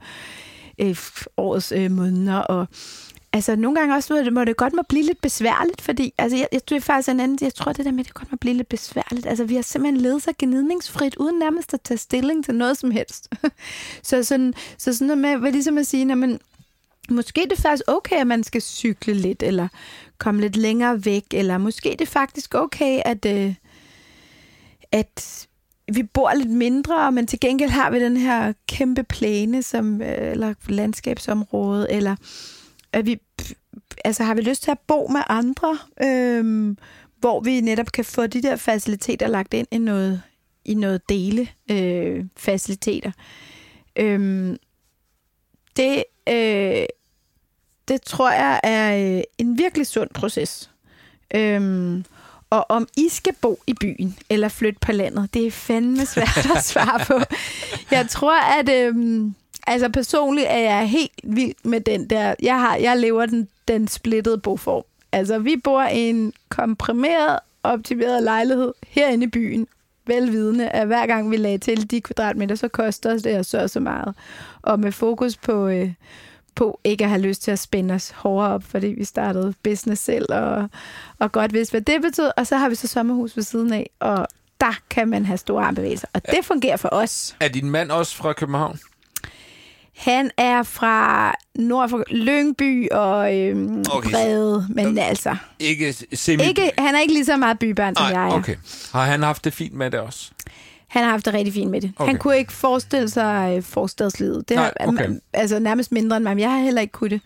øh, 0.89 0.97
årets 1.37 1.73
øh, 1.73 1.91
måneder, 1.91 2.39
og 2.39 2.69
Altså, 3.33 3.57
nogle 3.57 3.79
gange 3.79 3.95
også, 3.95 4.15
må 4.15 4.21
det, 4.21 4.33
må 4.33 4.45
det 4.45 4.57
godt 4.57 4.73
må 4.73 4.83
blive 4.89 5.05
lidt 5.05 5.21
besværligt, 5.21 5.81
fordi, 5.81 6.15
altså, 6.19 6.37
jeg, 6.37 6.49
jeg, 6.53 6.61
det 6.69 6.83
faktisk 6.83 7.09
en 7.09 7.21
anden, 7.21 7.39
jeg 7.41 7.55
tror, 7.55 7.73
det 7.73 7.85
der 7.85 7.93
med, 7.93 8.05
det 8.05 8.15
godt 8.15 8.33
må 8.33 8.37
blive 8.41 8.55
lidt 8.55 8.69
besværligt. 8.69 9.27
Altså, 9.27 9.45
vi 9.45 9.55
har 9.55 9.63
simpelthen 9.63 10.01
ledet 10.01 10.23
sig 10.23 10.35
gnidningsfrit, 10.39 11.17
uden 11.17 11.39
nærmest 11.39 11.75
at 11.75 11.81
tage 11.81 11.99
stilling 11.99 12.45
til 12.45 12.55
noget 12.55 12.79
som 12.79 12.91
helst. 12.91 13.29
så, 14.03 14.25
sådan, 14.25 14.55
så 14.79 14.95
sådan 14.95 15.07
noget 15.07 15.19
med, 15.19 15.37
hvad 15.37 15.53
ligesom 15.53 15.79
at 15.79 15.87
sige, 15.87 16.17
men 16.17 16.41
måske 17.11 17.43
er 17.43 17.47
det 17.47 17.59
faktisk 17.59 17.83
okay, 17.87 18.17
at 18.17 18.27
man 18.27 18.45
skal 18.45 18.63
cykle 18.63 19.15
lidt, 19.15 19.43
eller 19.43 19.69
komme 20.19 20.41
lidt 20.41 20.57
længere 20.57 21.05
væk, 21.05 21.25
eller 21.33 21.59
måske 21.59 21.93
er 21.93 21.97
det 21.97 22.09
faktisk 22.09 22.55
okay, 22.55 23.01
at, 23.05 23.27
øh, 23.27 23.55
at 24.93 25.47
vi 25.93 26.03
bor 26.03 26.33
lidt 26.35 26.51
mindre, 26.51 27.13
men 27.13 27.27
til 27.27 27.41
gengæld 27.41 27.71
har 27.71 27.91
vi 27.91 28.01
den 28.01 28.17
her 28.17 28.53
kæmpe 28.69 29.03
plæne, 29.03 29.63
som, 29.63 30.03
øh, 30.03 30.31
eller 30.31 30.55
landskabsområde, 30.69 31.93
eller 31.93 32.17
at 32.93 33.07
vi, 33.07 33.21
altså 34.05 34.25
har 34.25 34.35
vi 34.35 34.41
lyst 34.41 34.63
til 34.63 34.71
at 34.71 34.79
bo 34.79 35.09
med 35.13 35.21
andre, 35.29 35.79
øhm, 36.03 36.79
hvor 37.17 37.41
vi 37.41 37.61
netop 37.61 37.93
kan 37.93 38.05
få 38.05 38.27
de 38.27 38.43
der 38.43 38.57
faciliteter 38.57 39.29
lagt 39.29 39.55
ind 39.55 39.67
i 39.71 39.79
noget, 39.79 40.23
i 40.65 40.75
noget 40.75 41.09
dele 41.09 41.49
øh, 41.71 42.25
faciliteter. 42.37 43.13
Øhm, 43.97 44.57
det, 45.77 46.05
øh, 46.29 46.87
det 47.89 48.03
tror 48.03 48.31
jeg 48.31 48.61
er 48.63 49.17
øh, 49.17 49.23
en 49.39 49.59
virkelig 49.59 49.87
sund 49.87 50.11
proces. 50.15 50.71
Øhm, 51.35 52.05
og 52.51 52.67
om 52.69 52.89
I 52.97 53.09
skal 53.09 53.35
bo 53.41 53.63
i 53.67 53.75
byen 53.75 54.19
eller 54.31 54.49
flytte 54.49 54.79
på 54.81 54.93
landet, 54.93 55.35
det 55.35 55.47
er 55.47 55.51
fandme 55.51 56.07
svært 56.07 56.47
at 56.57 56.65
svare 56.65 57.05
på. 57.07 57.35
Jeg 57.91 58.09
tror, 58.09 58.41
at 58.61 58.69
øhm, 58.69 59.35
altså 59.67 59.89
personligt 59.89 60.47
er 60.51 60.59
jeg 60.59 60.89
helt 60.89 61.21
vild 61.23 61.55
med 61.65 61.81
den 61.81 62.11
der. 62.11 62.35
Jeg, 62.43 62.61
har, 62.61 62.77
jeg 62.77 62.97
lever 62.97 63.27
den, 63.27 63.49
den 63.69 63.89
splittede 63.89 64.39
boform. 64.39 64.83
Altså, 65.13 65.39
vi 65.39 65.57
bor 65.65 65.83
i 65.83 66.09
en 66.09 66.33
komprimeret, 66.49 67.39
optimeret 67.63 68.23
lejlighed 68.23 68.73
herinde 68.89 69.25
i 69.25 69.29
byen, 69.29 69.67
velvidende, 70.07 70.69
at 70.69 70.87
hver 70.87 71.07
gang 71.07 71.31
vi 71.31 71.37
lagde 71.37 71.59
til 71.59 71.91
de 71.91 72.01
kvadratmeter, 72.01 72.55
så 72.55 72.69
koster 72.69 73.19
det 73.19 73.39
os 73.39 73.47
så 73.47 73.69
så 73.69 73.81
meget. 73.81 74.15
Og 74.63 74.81
med 74.81 74.93
fokus 74.93 75.37
på, 75.37 75.69
øh, 75.69 75.93
på 76.55 76.81
ikke 76.85 77.05
at 77.05 77.11
have 77.11 77.23
lyst 77.23 77.43
til 77.43 77.51
at 77.51 77.59
spænde 77.59 77.95
os 77.95 78.11
hårdere 78.11 78.55
op, 78.55 78.63
fordi 78.63 78.87
vi 78.87 79.05
startede 79.05 79.55
business 79.63 80.03
selv, 80.03 80.27
og, 80.29 80.69
og 81.19 81.33
godt 81.33 81.53
vidste, 81.53 81.73
hvad 81.73 81.81
det 81.81 82.03
betød. 82.03 82.31
Og 82.37 82.47
så 82.47 82.57
har 82.57 82.69
vi 82.69 82.75
så 82.75 82.87
sommerhus 82.87 83.37
ved 83.37 83.45
siden 83.45 83.73
af, 83.73 83.91
og 84.01 84.27
der 84.61 84.81
kan 84.91 85.09
man 85.09 85.25
have 85.27 85.39
store 85.39 85.65
armbevægelser. 85.65 86.09
Og 86.13 86.23
det 86.27 86.45
fungerer 86.45 86.77
for 86.77 86.89
os. 86.93 87.37
Er 87.41 87.49
din 87.49 87.71
mand 87.71 87.91
også 87.91 88.17
fra 88.17 88.33
København? 88.33 88.79
Han 90.01 90.31
er 90.37 90.63
fra 90.63 91.35
nord 91.55 91.89
for 91.89 92.05
Lyngby 92.11 92.89
og 92.91 93.39
øhm, 93.39 93.85
Okay, 93.91 94.11
Brede, 94.11 94.67
men 94.71 94.99
altså... 94.99 95.37
Ikke 95.59 95.95
semi 96.15 96.43
Ikke, 96.43 96.71
han 96.79 96.95
er 96.95 97.01
ikke 97.01 97.15
lige 97.15 97.25
så 97.25 97.37
meget 97.37 97.59
bybørn, 97.59 97.97
som 97.97 98.07
Nej, 98.11 98.21
jeg 98.21 98.29
er. 98.29 98.35
okay. 98.35 98.57
Har 98.93 99.05
han 99.05 99.23
haft 99.23 99.45
det 99.45 99.53
fint 99.53 99.75
med 99.75 99.91
det 99.91 100.01
også? 100.01 100.31
Han 100.89 101.03
har 101.05 101.11
haft 101.11 101.25
det 101.25 101.35
rigtig 101.35 101.55
fint 101.55 101.71
med 101.71 101.81
det. 101.81 101.93
Okay. 101.97 102.11
Han 102.11 102.19
kunne 102.19 102.39
ikke 102.39 102.53
forestille 102.53 103.09
sig 103.11 103.55
øh, 103.57 103.63
forstadslivet. 103.63 104.49
Det 104.49 104.57
Nej, 104.57 104.73
har, 104.81 104.89
okay. 104.89 105.09
Altså 105.33 105.59
nærmest 105.59 105.93
mindre 105.93 106.17
end 106.17 106.25
mig, 106.25 106.35
men 106.35 106.41
jeg 106.41 106.51
har 106.51 106.59
heller 106.59 106.81
ikke 106.81 106.93
kunne 106.93 107.11
det. 107.11 107.21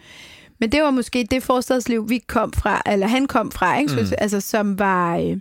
Men 0.60 0.72
det 0.72 0.82
var 0.82 0.90
måske 0.90 1.26
det 1.30 1.42
forstadsliv, 1.42 2.08
vi 2.08 2.18
kom 2.18 2.52
fra, 2.52 2.82
eller 2.86 3.06
han 3.06 3.26
kom 3.26 3.50
fra, 3.50 3.78
ikke? 3.78 3.92
Mm. 3.92 4.08
Altså, 4.18 4.40
som 4.40 4.78
var... 4.78 5.16
Øh, 5.16 5.36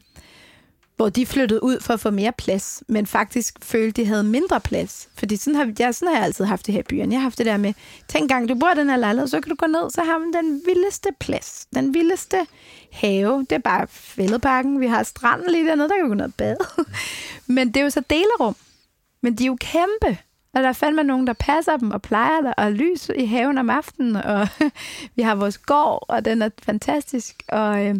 hvor 0.95 1.10
de 1.10 1.25
flyttede 1.25 1.63
ud 1.63 1.79
for 1.79 1.93
at 1.93 1.99
få 1.99 2.12
mere 2.12 2.32
plads, 2.32 2.84
men 2.88 3.08
faktisk 3.08 3.58
følte, 3.62 4.01
de 4.01 4.08
havde 4.08 4.23
mindre 4.23 4.60
plads. 4.60 5.10
Fordi 5.17 5.36
sådan 5.36 5.56
har, 5.56 5.73
jeg, 5.79 5.95
sådan 5.95 6.08
har 6.08 6.15
jeg 6.15 6.25
altid 6.25 6.45
haft 6.45 6.65
det 6.65 6.73
her 6.73 6.79
i 6.79 6.84
byen. 6.89 7.12
Jeg 7.12 7.19
har 7.19 7.23
haft 7.23 7.38
det 7.38 7.45
der 7.45 7.58
med, 7.58 7.73
tænk 8.08 8.29
gang 8.29 8.49
du 8.49 8.56
bor 8.56 8.71
i 8.71 8.79
den 8.79 8.89
her 8.89 8.97
lejlighed, 8.97 9.27
så 9.27 9.41
kan 9.41 9.49
du 9.49 9.56
gå 9.56 9.67
ned, 9.67 9.89
så 9.89 10.01
har 10.01 10.17
man 10.17 10.34
den 10.34 10.62
vildeste 10.65 11.10
plads. 11.19 11.67
Den 11.75 11.93
vildeste 11.93 12.38
have. 12.91 13.39
Det 13.39 13.51
er 13.51 13.60
bare 13.60 13.88
fældeparken. 13.88 14.79
Vi 14.79 14.88
har 14.88 15.03
stranden 15.03 15.51
lige 15.51 15.67
dernede, 15.67 15.89
der 15.89 15.95
kan 15.95 16.03
vi 16.03 16.10
gå 16.10 16.13
ned 16.13 16.25
og 16.25 16.34
bade. 16.34 16.58
men 17.56 17.67
det 17.67 17.77
er 17.77 17.84
jo 17.84 17.89
så 17.89 18.03
delerum. 18.10 18.56
Men 19.21 19.36
de 19.36 19.43
er 19.43 19.47
jo 19.47 19.58
kæmpe. 19.60 20.17
Og 20.53 20.63
der 20.63 20.69
er 20.69 20.73
fandme 20.73 21.03
nogen, 21.03 21.27
der 21.27 21.34
passer 21.34 21.77
dem 21.77 21.91
og 21.91 22.01
plejer 22.01 22.41
det, 22.41 22.53
og 22.58 22.71
lys 22.71 23.10
i 23.15 23.25
haven 23.25 23.58
om 23.58 23.69
aftenen, 23.69 24.15
og 24.15 24.47
vi 25.15 25.21
har 25.21 25.36
vores 25.36 25.58
gård, 25.58 26.06
og 26.08 26.25
den 26.25 26.41
er 26.41 26.49
fantastisk. 26.63 27.43
Og 27.47 27.86
øh, 27.86 27.95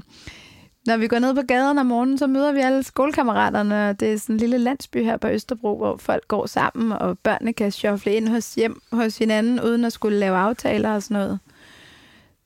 når 0.86 0.98
vi 0.98 1.08
går 1.08 1.20
ned 1.20 1.36
på 1.36 1.42
gaden 1.42 1.78
om 1.78 1.86
morgenen, 1.86 2.18
så 2.18 2.28
møder 2.28 2.52
vi 2.52 2.60
alle 2.60 2.84
skolekammeraterne, 2.84 3.94
det 3.94 4.14
er 4.14 4.18
sådan 4.18 4.36
en 4.36 4.40
lille 4.40 4.58
landsby 4.58 5.04
her 5.04 5.18
på 5.18 5.28
Østerbro, 5.28 5.78
hvor 5.78 5.98
folk 5.98 6.28
går 6.28 6.46
sammen, 6.46 6.92
og 6.92 7.20
børnene 7.20 7.54
kan 7.54 7.72
shuffle 7.72 8.14
ind 8.16 8.28
hos 8.28 8.56
hjem 8.56 8.82
hos 8.92 9.18
hinanden, 9.18 9.62
uden 9.62 9.86
at 9.86 9.94
skulle 9.94 10.20
lave 10.20 10.38
aftaler 10.38 10.90
og 10.96 11.04
sådan 11.04 11.18
noget. 11.18 11.40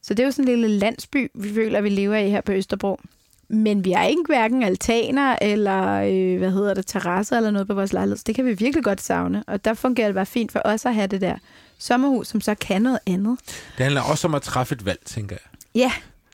Så 0.02 0.13
det 0.13 0.23
er 0.23 0.28
jo 0.28 0.32
sådan 0.32 0.52
en 0.52 0.60
lille 0.62 0.78
landsby, 0.78 1.32
vi 1.34 1.54
føler, 1.54 1.82
vi 1.82 1.89
lever 1.89 2.15
i 2.15 2.30
her 2.30 2.41
på 2.41 2.52
Østerbro. 2.52 3.00
Men 3.50 3.86
vi 3.86 3.91
har 3.91 4.04
ikke 4.04 4.23
hverken 4.28 4.63
altaner 4.63 5.38
eller, 5.41 5.93
øh, 5.93 6.38
hvad 6.38 6.52
hedder 6.52 6.73
det, 6.73 6.88
terrasser 6.88 7.38
eller 7.38 7.52
noget 7.52 7.67
på 7.67 7.73
vores 7.73 7.93
lejlighed. 7.93 8.17
Det 8.26 8.36
kan 8.36 8.45
vi 8.45 8.54
virkelig 8.54 8.84
godt 8.84 9.02
savne. 9.02 9.43
Og 9.47 9.65
der 9.65 9.73
fungerer 9.73 10.08
det 10.08 10.15
bare 10.15 10.26
fint 10.26 10.52
for 10.52 10.62
os 10.65 10.86
at 10.86 10.95
have 10.95 11.08
det 11.08 11.21
der 11.21 11.36
sommerhus, 11.78 12.28
som 12.28 12.41
så 12.41 12.56
kan 12.56 12.82
noget 12.82 13.00
andet. 13.08 13.39
Det 13.78 13.84
handler 13.84 14.02
også 14.02 14.28
om 14.28 14.36
at 14.36 14.41
træffe 14.41 14.76
et 14.76 14.86
valg, 14.86 15.00
tænker 15.06 15.36
jeg. 15.36 15.60
Ja, 15.76 15.91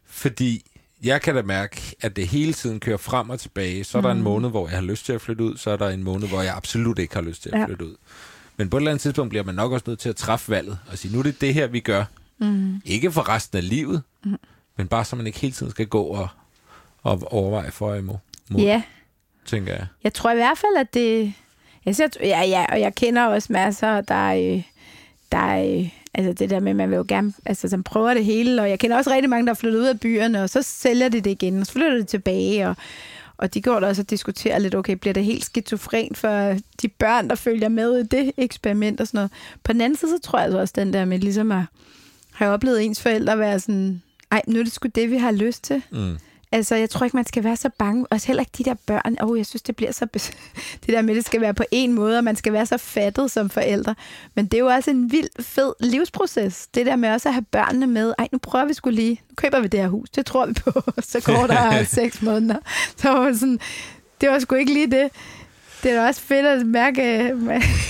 Fordi 0.07 0.65
jeg 1.03 1.21
kan 1.21 1.35
da 1.35 1.41
mærke, 1.41 1.95
at 2.01 2.15
det 2.15 2.27
hele 2.27 2.53
tiden 2.53 2.79
kører 2.79 2.97
frem 2.97 3.29
og 3.29 3.39
tilbage. 3.39 3.83
Så 3.83 3.97
er 3.97 4.01
der 4.01 4.11
en 4.11 4.21
måned, 4.21 4.49
hvor 4.49 4.67
jeg 4.67 4.77
har 4.77 4.83
lyst 4.85 5.05
til 5.05 5.13
at 5.13 5.21
flytte 5.21 5.43
ud. 5.43 5.57
Så 5.57 5.71
er 5.71 5.77
der 5.77 5.89
en 5.89 6.03
måned, 6.03 6.27
hvor 6.27 6.41
jeg 6.41 6.55
absolut 6.55 6.99
ikke 6.99 7.13
har 7.13 7.21
lyst 7.21 7.41
til 7.43 7.49
at 7.53 7.59
Ja. 7.59 7.65
flytte 7.65 7.85
ud. 7.85 7.95
Men 8.57 8.69
på 8.69 8.77
et 8.77 8.81
eller 8.81 8.91
andet 8.91 9.01
tidspunkt 9.01 9.29
bliver 9.29 9.43
man 9.43 9.55
nok 9.55 9.71
også 9.71 9.83
nødt 9.87 9.99
til 9.99 10.09
at 10.09 10.15
træffe 10.15 10.51
valget. 10.51 10.79
Og 10.91 10.97
sige, 10.97 11.13
nu 11.13 11.19
er 11.19 11.23
det 11.23 11.41
det 11.41 11.53
her, 11.53 11.67
vi 11.67 11.79
gør. 11.79 12.05
Mm. 12.37 12.81
Ikke 12.85 13.11
for 13.11 13.29
resten 13.29 13.57
af 13.57 13.69
livet, 13.69 14.03
mm. 14.25 14.35
men 14.77 14.87
bare 14.87 15.05
så 15.05 15.15
man 15.15 15.27
ikke 15.27 15.39
hele 15.39 15.53
tiden 15.53 15.71
skal 15.71 15.87
gå 15.87 16.03
og, 16.03 16.27
og 17.03 17.23
overveje 17.33 17.71
for 17.71 17.89
og 17.91 17.97
imod, 17.97 18.15
mod, 18.49 18.61
ja. 18.61 18.81
tænker 19.45 19.73
jeg. 19.73 19.85
Jeg 20.03 20.13
tror 20.13 20.31
i 20.31 20.35
hvert 20.35 20.57
fald, 20.57 20.77
at 20.79 20.93
det... 20.93 21.33
Jeg 21.85 21.95
siger, 21.95 22.07
ja, 22.21 22.41
ja, 22.43 22.65
og 22.69 22.79
jeg 22.79 22.95
kender 22.95 23.25
også 23.25 23.53
masser, 23.53 24.01
der, 24.01 24.33
øh, 24.55 24.63
der 25.31 25.77
øh, 25.79 25.89
altså 26.13 26.33
det 26.33 26.49
der 26.49 26.59
med, 26.59 26.69
at 26.69 26.75
man 26.75 26.89
vil 26.89 26.95
jo 26.95 27.05
gerne, 27.07 27.33
altså 27.45 27.69
som 27.69 27.83
prøver 27.83 28.13
det 28.13 28.25
hele, 28.25 28.61
og 28.61 28.69
jeg 28.69 28.79
kender 28.79 28.97
også 28.97 29.11
rigtig 29.11 29.29
mange, 29.29 29.45
der 29.45 29.51
er 29.51 29.55
flyttet 29.55 29.79
ud 29.79 29.85
af 29.85 29.99
byerne, 29.99 30.43
og 30.43 30.49
så 30.49 30.61
sælger 30.61 31.09
de 31.09 31.21
det 31.21 31.31
igen, 31.31 31.59
og 31.59 31.65
så 31.65 31.71
flytter 31.71 31.97
de 31.97 32.03
tilbage, 32.03 32.67
og, 32.67 32.75
og 33.37 33.53
de 33.53 33.61
går 33.61 33.79
da 33.79 33.87
også 33.87 34.01
og 34.01 34.09
diskuterer 34.09 34.59
lidt, 34.59 34.75
okay, 34.75 34.93
bliver 34.93 35.13
det 35.13 35.25
helt 35.25 35.45
skizofren 35.45 36.15
for 36.15 36.55
de 36.81 36.87
børn, 36.87 37.29
der 37.29 37.35
følger 37.35 37.69
med 37.69 37.97
i 37.99 38.03
det 38.03 38.31
eksperiment 38.37 39.01
og 39.01 39.07
sådan 39.07 39.17
noget. 39.17 39.31
På 39.63 39.73
den 39.73 39.81
anden 39.81 39.97
side, 39.97 40.11
så 40.11 40.19
tror 40.23 40.39
jeg 40.39 40.45
altså 40.45 40.59
også 40.59 40.73
den 40.77 40.93
der 40.93 41.05
med 41.05 41.19
ligesom 41.19 41.51
at 41.51 41.63
have 42.33 42.51
oplevet 42.51 42.83
ens 42.83 43.01
forældre 43.01 43.39
være 43.39 43.59
sådan, 43.59 44.01
ej, 44.31 44.41
nu 44.47 44.59
er 44.59 44.63
det 44.63 44.73
sgu 44.73 44.89
det, 44.95 45.11
vi 45.11 45.17
har 45.17 45.31
lyst 45.31 45.63
til. 45.63 45.81
Mm. 45.91 46.17
Altså, 46.53 46.75
jeg 46.75 46.89
tror 46.89 47.03
ikke, 47.03 47.17
man 47.17 47.25
skal 47.25 47.43
være 47.43 47.55
så 47.55 47.69
bange. 47.77 48.05
Og 48.09 48.19
heller 48.27 48.41
ikke 48.41 48.51
de 48.57 48.63
der 48.63 48.73
børn. 48.85 49.17
Åh, 49.21 49.29
oh, 49.29 49.37
jeg 49.37 49.45
synes, 49.45 49.61
det 49.61 49.75
bliver 49.75 49.91
så... 49.91 50.05
Det 50.85 50.93
der 50.93 51.01
med, 51.01 51.09
at 51.09 51.15
det 51.15 51.25
skal 51.25 51.41
være 51.41 51.53
på 51.53 51.63
en 51.71 51.93
måde, 51.93 52.17
og 52.17 52.23
man 52.23 52.35
skal 52.35 52.53
være 52.53 52.65
så 52.65 52.77
fattet 52.77 53.31
som 53.31 53.49
forældre. 53.49 53.95
Men 54.35 54.45
det 54.45 54.53
er 54.53 54.59
jo 54.59 54.67
også 54.67 54.91
en 54.91 55.11
vild, 55.11 55.43
fed 55.43 55.73
livsproces. 55.79 56.67
Det 56.67 56.85
der 56.85 56.95
med 56.95 57.09
også 57.09 57.29
at 57.29 57.33
have 57.33 57.45
børnene 57.51 57.87
med. 57.87 58.13
Ej, 58.17 58.27
nu 58.31 58.37
prøver 58.37 58.65
vi 58.65 58.73
skulle 58.73 58.95
lige... 58.95 59.21
Nu 59.29 59.35
køber 59.35 59.59
vi 59.59 59.67
det 59.67 59.79
her 59.79 59.87
hus. 59.87 60.09
Det 60.09 60.25
tror 60.25 60.45
vi 60.45 60.53
på. 60.53 60.71
Så 61.11 61.21
går 61.25 61.47
der 61.47 61.83
seks 61.99 62.21
måneder. 62.21 62.57
Så 62.97 63.09
var 63.09 63.33
sådan... 63.33 63.59
Det 64.21 64.29
var 64.29 64.39
sgu 64.39 64.55
ikke 64.55 64.73
lige 64.73 64.91
det. 64.91 65.09
Det 65.83 65.91
er 65.91 65.95
da 65.95 66.07
også 66.07 66.21
fedt 66.21 66.45
at 66.45 66.65
mærke... 66.65 67.01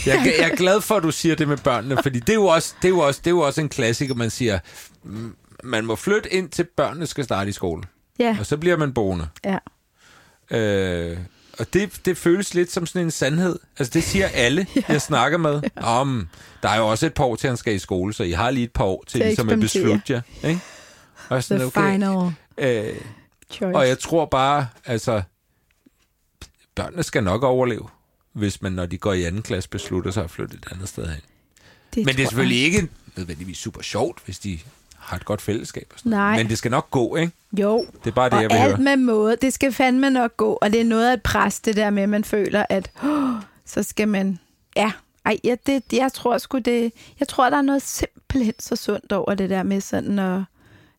Jeg, 0.06 0.34
jeg 0.40 0.52
er 0.52 0.56
glad 0.56 0.82
for, 0.82 0.96
at 0.96 1.04
du 1.04 1.12
siger 1.12 1.36
det 1.36 1.48
med 1.48 1.58
børnene, 1.58 1.98
fordi 2.04 2.20
det 2.20 2.30
er 2.30 2.34
jo 2.34 2.46
også, 2.46 2.74
det 2.82 2.88
er 2.88 2.90
jo 2.90 3.00
også, 3.00 3.20
det 3.24 3.28
er 3.28 3.36
jo 3.36 3.40
også 3.40 3.62
en 3.62 3.70
klassiker, 3.70 4.14
man 4.14 4.30
siger, 4.30 4.60
man 5.64 5.86
må 5.86 5.96
flytte 5.96 6.34
ind 6.34 6.50
til 6.50 6.64
børnene 6.64 7.06
skal 7.06 7.24
starte 7.24 7.50
i 7.50 7.54
skole, 7.54 7.84
Ja, 8.20 8.38
og 8.40 8.46
så 8.46 8.58
bliver 8.58 8.78
man 8.78 8.94
boende. 8.94 9.28
ja. 9.46 9.58
Øh, 10.52 11.18
og 11.60 11.74
det, 11.74 12.02
det 12.06 12.18
føles 12.18 12.54
lidt 12.54 12.72
som 12.72 12.86
sådan 12.86 13.02
en 13.08 13.12
sandhed. 13.12 13.60
Altså, 13.80 13.92
det 13.94 14.04
siger 14.04 14.28
alle, 14.28 14.68
ja. 14.76 14.82
jeg 14.88 15.02
snakker 15.02 15.38
med. 15.38 15.62
Om, 15.76 16.28
der 16.64 16.70
er 16.70 16.78
jo 16.78 16.88
også 16.88 17.06
et 17.06 17.14
par 17.14 17.24
år 17.24 17.36
til, 17.36 17.48
han 17.48 17.58
skal 17.58 17.76
i 17.76 17.80
skole, 17.80 18.14
så 18.14 18.24
I 18.24 18.32
har 18.32 18.52
lige 18.52 18.64
et 18.64 18.72
par 18.72 18.84
år 18.84 19.04
til, 19.08 19.20
Til 19.20 19.26
ligesom 19.28 19.50
at 19.50 19.60
beslutte 19.60 20.14
jer. 20.14 20.22
Ikke? 20.44 20.60
Og, 21.30 21.36
The 21.36 21.42
sådan, 21.42 21.66
okay. 21.68 21.92
final 21.92 22.32
øh, 22.58 22.96
choice. 23.52 23.76
og 23.78 23.88
jeg 23.88 24.00
tror 24.00 24.26
bare, 24.26 24.68
altså, 24.86 25.22
børnene 26.76 27.04
skal 27.04 27.24
nok 27.24 27.44
overleve, 27.44 27.88
hvis 28.34 28.62
man, 28.62 28.72
når 28.72 28.86
de 28.86 28.98
går 28.98 29.14
i 29.14 29.24
anden 29.24 29.42
klasse, 29.42 29.70
beslutter 29.70 30.12
sig 30.12 30.24
at 30.24 30.32
flytte 30.32 30.58
et 30.58 30.66
andet 30.72 30.90
sted 30.90 31.08
hen. 31.08 31.22
Men 31.96 32.06
det 32.06 32.12
er 32.12 32.14
tror 32.14 32.22
jeg. 32.22 32.28
selvfølgelig 32.28 32.62
ikke 32.64 32.88
nødvendigvis 33.16 33.58
super 33.58 33.82
sjovt, 33.82 34.22
hvis 34.26 34.40
de 34.40 34.60
har 35.04 35.18
et 35.18 35.26
godt 35.26 35.42
fællesskab. 35.42 35.88
Og 35.94 36.00
sådan. 36.00 36.10
Nej. 36.10 36.38
Men 36.38 36.50
det 36.50 36.58
skal 36.58 36.72
nok 36.72 36.92
gå, 36.92 37.16
ikke? 37.16 37.32
Jo, 37.60 37.86
Det 38.04 38.10
er 38.10 38.16
bare 38.16 38.30
det, 38.30 38.34
og 38.36 38.42
jeg 38.42 38.50
vil 38.50 38.56
alt 38.56 38.72
høre. 38.76 38.84
med 38.84 38.96
måde. 38.98 39.36
Det 39.42 39.54
skal 39.54 39.74
fandme 39.74 40.10
nok 40.10 40.38
gå, 40.38 40.54
og 40.62 40.72
det 40.72 40.82
er 40.82 40.86
noget 40.86 41.10
af 41.10 41.14
et 41.14 41.22
pres, 41.24 41.60
det 41.60 41.76
der 41.76 41.90
med, 41.90 42.04
at 42.04 42.10
man 42.10 42.24
føler, 42.24 42.66
at 42.70 42.92
oh, 43.04 43.30
så 43.66 43.84
skal 43.84 44.08
man... 44.08 44.40
Ja, 44.76 44.92
ej, 45.26 45.38
ja, 45.44 45.56
det, 45.68 45.84
jeg 45.94 46.14
tror 46.14 46.38
sgu 46.38 46.58
det... 46.58 46.92
Jeg 47.20 47.28
tror, 47.28 47.50
der 47.50 47.58
er 47.58 47.62
noget 47.62 47.82
simpelthen 47.82 48.54
så 48.60 48.76
sundt 48.76 49.12
over 49.12 49.34
det 49.36 49.50
der 49.50 49.64
med 49.64 49.82
sådan, 49.82 50.20
og 50.20 50.44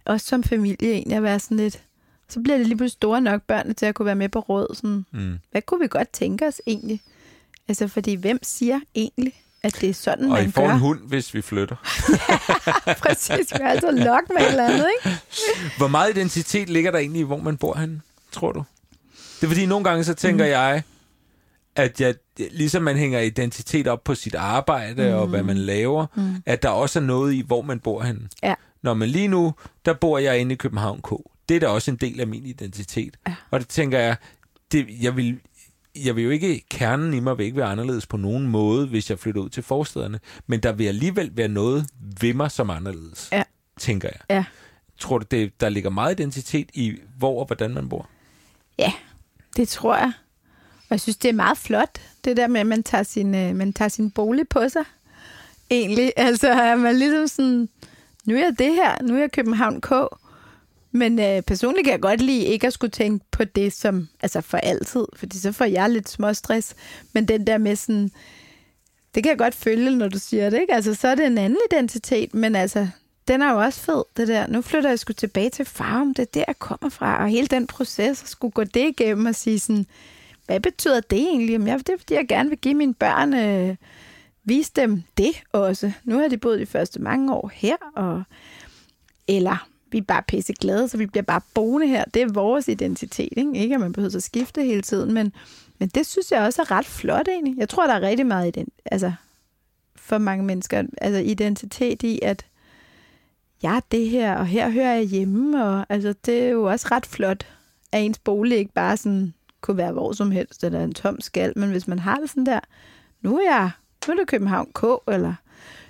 også 0.05 0.27
som 0.27 0.43
familie 0.43 0.93
egentlig 0.93 1.17
at 1.17 1.23
være 1.23 1.41
sådan 1.41 1.57
lidt... 1.57 1.83
Så 2.29 2.41
bliver 2.41 2.59
det 2.59 2.67
lige 2.67 2.77
pludselig 2.77 2.97
store 2.97 3.21
nok 3.21 3.43
børnene 3.43 3.75
til 3.75 3.87
at 3.87 3.95
kunne 3.95 4.07
være 4.07 4.15
med 4.15 4.29
på 4.29 4.39
råd. 4.41 4.75
Sådan, 4.75 5.07
Mm. 5.13 5.39
hvad 5.51 5.63
kunne 5.63 5.81
vi 5.81 5.89
godt 5.89 6.09
tænke 6.13 6.47
os 6.47 6.61
egentlig? 6.67 7.01
Altså, 7.69 7.89
fordi 7.89 8.15
hvem 8.15 8.39
siger 8.43 8.81
egentlig, 8.95 9.35
at 9.65 9.81
det 9.81 9.89
er 9.89 9.95
sådan, 9.95 10.25
Og 10.25 10.31
man 10.31 10.49
I 10.49 10.53
får 10.53 10.67
gør? 10.67 10.73
en 10.73 10.79
hund, 10.79 11.01
hvis 11.05 11.35
vi 11.35 11.43
flytter. 11.43 11.77
Præcis, 13.03 13.53
vi 13.53 13.59
har 13.63 13.69
altså 13.71 13.91
lok 13.91 14.23
med 14.29 14.43
et 14.43 14.49
eller 14.51 14.65
andet, 14.69 14.87
ikke? 15.05 15.19
Hvor 15.79 15.89
meget 15.89 16.11
identitet 16.11 16.69
ligger 16.69 16.91
der 16.91 16.99
egentlig 16.99 17.21
i, 17.21 17.25
hvor 17.25 17.37
man 17.37 17.57
bor 17.57 17.79
henne, 17.79 18.01
tror 18.33 18.53
du? 18.53 18.65
Det 19.41 19.43
er 19.43 19.47
fordi, 19.47 19.67
nogle 19.67 19.85
gange 19.85 20.05
så 20.05 20.15
tænker 20.15 20.45
mm. 20.45 20.51
jeg, 20.51 20.83
at 21.77 22.01
jeg, 22.01 22.15
ligesom 22.39 22.83
man 22.83 22.97
hænger 22.97 23.21
identitet 23.21 23.87
op 23.87 24.05
på 24.05 24.15
sit 24.15 24.35
arbejde 24.35 25.09
mm. 25.11 25.15
og 25.15 25.27
hvad 25.27 25.43
man 25.43 25.57
laver, 25.57 26.07
mm. 26.15 26.43
at 26.47 26.63
der 26.63 26.69
også 26.69 26.99
er 26.99 27.03
noget 27.03 27.33
i, 27.33 27.43
hvor 27.47 27.63
man 27.63 27.81
bor 27.81 28.03
henne. 28.03 28.29
Ja. 28.43 28.55
Når 28.83 28.95
man 28.95 29.09
lige 29.09 29.29
nu, 29.29 29.55
der 29.85 29.93
bor 29.95 30.19
jeg 30.19 30.39
inde 30.39 30.53
i 30.53 30.57
København 30.57 31.01
K. 31.03 31.11
Det 31.49 31.57
er 31.57 31.61
da 31.61 31.69
også 31.69 31.91
en 31.91 31.97
del 31.97 32.21
af 32.21 32.27
min 32.27 32.47
identitet. 32.47 33.17
Ja. 33.29 33.35
Og 33.51 33.61
det 33.61 33.69
tænker 33.69 33.99
jeg, 33.99 34.17
det, 34.73 34.87
jeg 35.01 35.17
vil 35.17 35.41
jeg 35.97 36.17
vil 36.17 36.25
jo 36.25 36.31
ikke, 36.31 36.65
kernen 36.71 37.15
i 37.15 37.21
mig 37.21 37.39
vil 37.39 37.47
ikke 37.47 37.57
være 37.57 37.67
anderledes 37.69 38.07
på 38.07 38.17
nogen 38.17 38.47
måde, 38.47 38.87
hvis 38.87 39.11
jeg 39.11 39.19
flytter 39.19 39.41
ud 39.41 39.49
til 39.49 39.63
forstederne. 39.63 40.21
Men 40.47 40.61
der 40.61 40.73
vil 40.73 40.87
alligevel 40.87 41.31
være 41.37 41.49
noget 41.49 41.87
ved 42.21 42.35
mig 42.35 42.51
som 42.51 42.71
anderledes, 42.71 43.29
Ja. 43.33 43.43
tænker 43.79 44.09
jeg. 44.13 44.21
Ja. 44.37 44.45
Tror 44.99 45.19
du, 45.19 45.27
det, 45.31 45.61
der 45.61 45.69
ligger 45.69 45.91
meget 45.91 46.21
identitet 46.21 46.71
i, 46.75 46.97
hvor 47.19 47.41
og 47.41 47.47
hvordan 47.47 47.75
man 47.75 47.89
bor? 47.89 48.09
Ja, 48.79 48.93
det 49.57 49.69
tror 49.69 49.97
jeg. 49.97 50.13
Og 50.79 50.87
jeg 50.91 51.01
synes, 51.01 51.17
det 51.17 51.29
er 51.29 51.33
meget 51.33 51.59
flot, 51.59 52.01
det 52.25 52.37
der 52.37 52.47
med, 52.47 52.61
at 52.61 52.67
man 52.67 52.83
tager 52.83 53.03
sin, 53.05 53.35
øh, 53.35 53.57
man 53.57 53.73
tager 53.73 53.89
sin 53.89 54.11
bolig 54.11 54.49
på 54.49 54.69
sig. 54.69 54.85
Egentlig. 55.71 56.13
Altså, 56.17 56.49
er 56.49 56.77
man 56.77 56.99
ligesom 56.99 57.29
sådan, 57.29 57.69
nu 58.25 58.35
er 58.35 58.39
jeg 58.39 58.55
det 58.59 58.75
her, 58.75 59.03
nu 59.03 59.15
er 59.15 59.19
jeg 59.21 59.33
København 59.33 59.81
K. 59.81 59.93
Men 60.95 61.19
øh, 61.19 61.43
personligt 61.43 61.85
kan 61.85 61.93
jeg 61.93 62.01
godt 62.01 62.21
lide 62.21 62.45
ikke 62.45 62.67
at 62.67 62.73
skulle 62.73 62.91
tænke 62.91 63.25
på 63.31 63.45
det 63.45 63.73
som, 63.73 64.09
altså 64.23 64.41
for 64.41 64.59
altid, 64.59 65.05
fordi 65.17 65.39
så 65.39 65.53
får 65.53 65.65
jeg 65.65 65.91
lidt 65.91 66.09
småstress. 66.09 66.75
Men 67.13 67.29
den 67.29 67.47
der 67.47 67.59
med 67.59 67.77
sådan, 67.77 68.11
det 69.15 69.23
kan 69.23 69.31
jeg 69.31 69.39
godt 69.39 69.55
følge, 69.55 69.97
når 69.97 70.09
du 70.09 70.19
siger 70.19 70.51
det, 70.51 70.61
ikke? 70.61 70.75
Altså, 70.75 70.95
så 70.95 71.09
er 71.09 71.15
det 71.15 71.27
en 71.27 71.39
anden 71.39 71.59
identitet, 71.73 72.35
men 72.35 72.57
altså, 72.57 72.89
den 73.29 73.43
er 73.43 73.53
jo 73.53 73.61
også 73.61 73.81
fed, 73.81 74.03
det 74.17 74.29
der. 74.29 74.47
Nu 74.47 74.63
flytter 74.63 74.89
jeg 74.89 74.99
sgu 74.99 75.13
tilbage 75.13 75.51
til 75.51 75.65
farven, 75.65 76.09
det 76.09 76.19
er 76.19 76.25
der, 76.35 76.45
jeg 76.47 76.59
kommer 76.59 76.89
fra. 76.89 77.23
Og 77.23 77.29
hele 77.29 77.47
den 77.47 77.67
proces, 77.67 78.23
at 78.23 78.29
skulle 78.29 78.53
gå 78.53 78.65
det 78.65 78.89
igennem 78.89 79.27
og 79.27 79.35
sige 79.35 79.59
sådan, 79.59 79.87
hvad 80.47 80.61
betyder 80.61 81.01
det 81.01 81.19
egentlig? 81.19 81.53
Jamen, 81.53 81.69
jeg, 81.69 81.79
det 81.79 81.89
er, 81.89 81.99
fordi 81.99 82.15
jeg 82.15 82.29
gerne 82.29 82.49
vil 82.49 82.59
give 82.59 82.75
mine 82.75 82.95
børn, 82.95 83.35
øh, 83.35 83.77
vise 84.45 84.73
dem 84.77 85.03
det 85.19 85.43
også. 85.53 85.93
Nu 86.05 86.19
har 86.19 86.29
de 86.29 86.39
boet 86.39 86.61
de 86.61 86.67
første 86.67 87.03
mange 87.03 87.35
år 87.35 87.51
her, 87.55 87.77
og 87.97 88.23
eller 89.29 89.69
vi 89.95 89.99
er 89.99 90.03
bare 90.03 90.23
pisse 90.23 90.53
glade, 90.53 90.89
så 90.89 90.97
vi 90.97 91.07
bliver 91.07 91.23
bare 91.23 91.41
boende 91.55 91.87
her. 91.87 92.05
Det 92.05 92.23
er 92.23 92.33
vores 92.33 92.69
identitet, 92.69 93.33
ikke? 93.37 93.53
Ikke 93.55 93.75
at 93.75 93.81
man 93.81 93.93
behøver 93.93 94.17
at 94.17 94.23
skifte 94.23 94.63
hele 94.63 94.83
tiden, 94.83 95.15
men, 95.15 95.33
men 95.79 95.89
det 95.89 96.07
synes 96.07 96.33
jeg 96.33 96.41
også 96.43 96.63
er 96.63 96.71
ret 96.71 96.87
flot 96.87 97.29
egentlig. 97.29 97.59
Jeg 97.59 97.69
tror, 97.69 97.87
der 97.87 97.95
er 97.95 98.01
rigtig 98.01 98.27
meget 98.27 98.49
i 98.49 98.51
den, 98.51 98.69
altså, 98.85 99.13
for 99.97 100.19
mange 100.19 100.45
mennesker, 100.45 100.83
altså 100.99 101.21
identitet 101.21 102.03
i, 102.03 102.21
at 102.23 102.47
jeg 103.63 103.77
er 103.77 103.81
det 103.93 104.09
her, 104.09 104.37
og 104.37 104.47
her 104.47 104.71
hører 104.71 104.95
jeg 104.95 105.05
hjemme, 105.05 105.65
og 105.65 105.87
altså, 105.89 106.15
det 106.27 106.43
er 106.43 106.49
jo 106.49 106.65
også 106.65 106.89
ret 106.91 107.07
flot, 107.07 107.47
at 107.93 108.03
ens 108.03 108.19
bolig 108.19 108.59
ikke 108.59 108.73
bare 108.73 108.97
sådan 108.97 109.35
kunne 109.61 109.77
være 109.77 109.93
hvor 109.93 110.13
som 110.13 110.31
helst, 110.31 110.65
eller 110.65 110.85
en 110.85 110.95
tom 110.95 111.21
skal, 111.21 111.53
men 111.57 111.71
hvis 111.71 111.89
man 111.89 111.99
har 111.99 112.17
det 112.17 112.31
sådan 112.31 112.47
der, 112.47 112.61
nu 113.23 113.39
er 113.39 113.51
jeg, 113.51 113.71
nu 114.07 114.13
er 114.13 114.17
det 114.17 114.29
København 114.29 114.71
K, 114.75 114.85
eller 115.09 115.35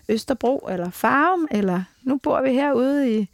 Østerbro, 0.08 0.68
eller 0.70 0.90
Farum, 0.90 1.48
eller 1.50 1.82
nu 2.02 2.16
bor 2.16 2.42
vi 2.42 2.52
herude 2.52 3.18
i, 3.18 3.28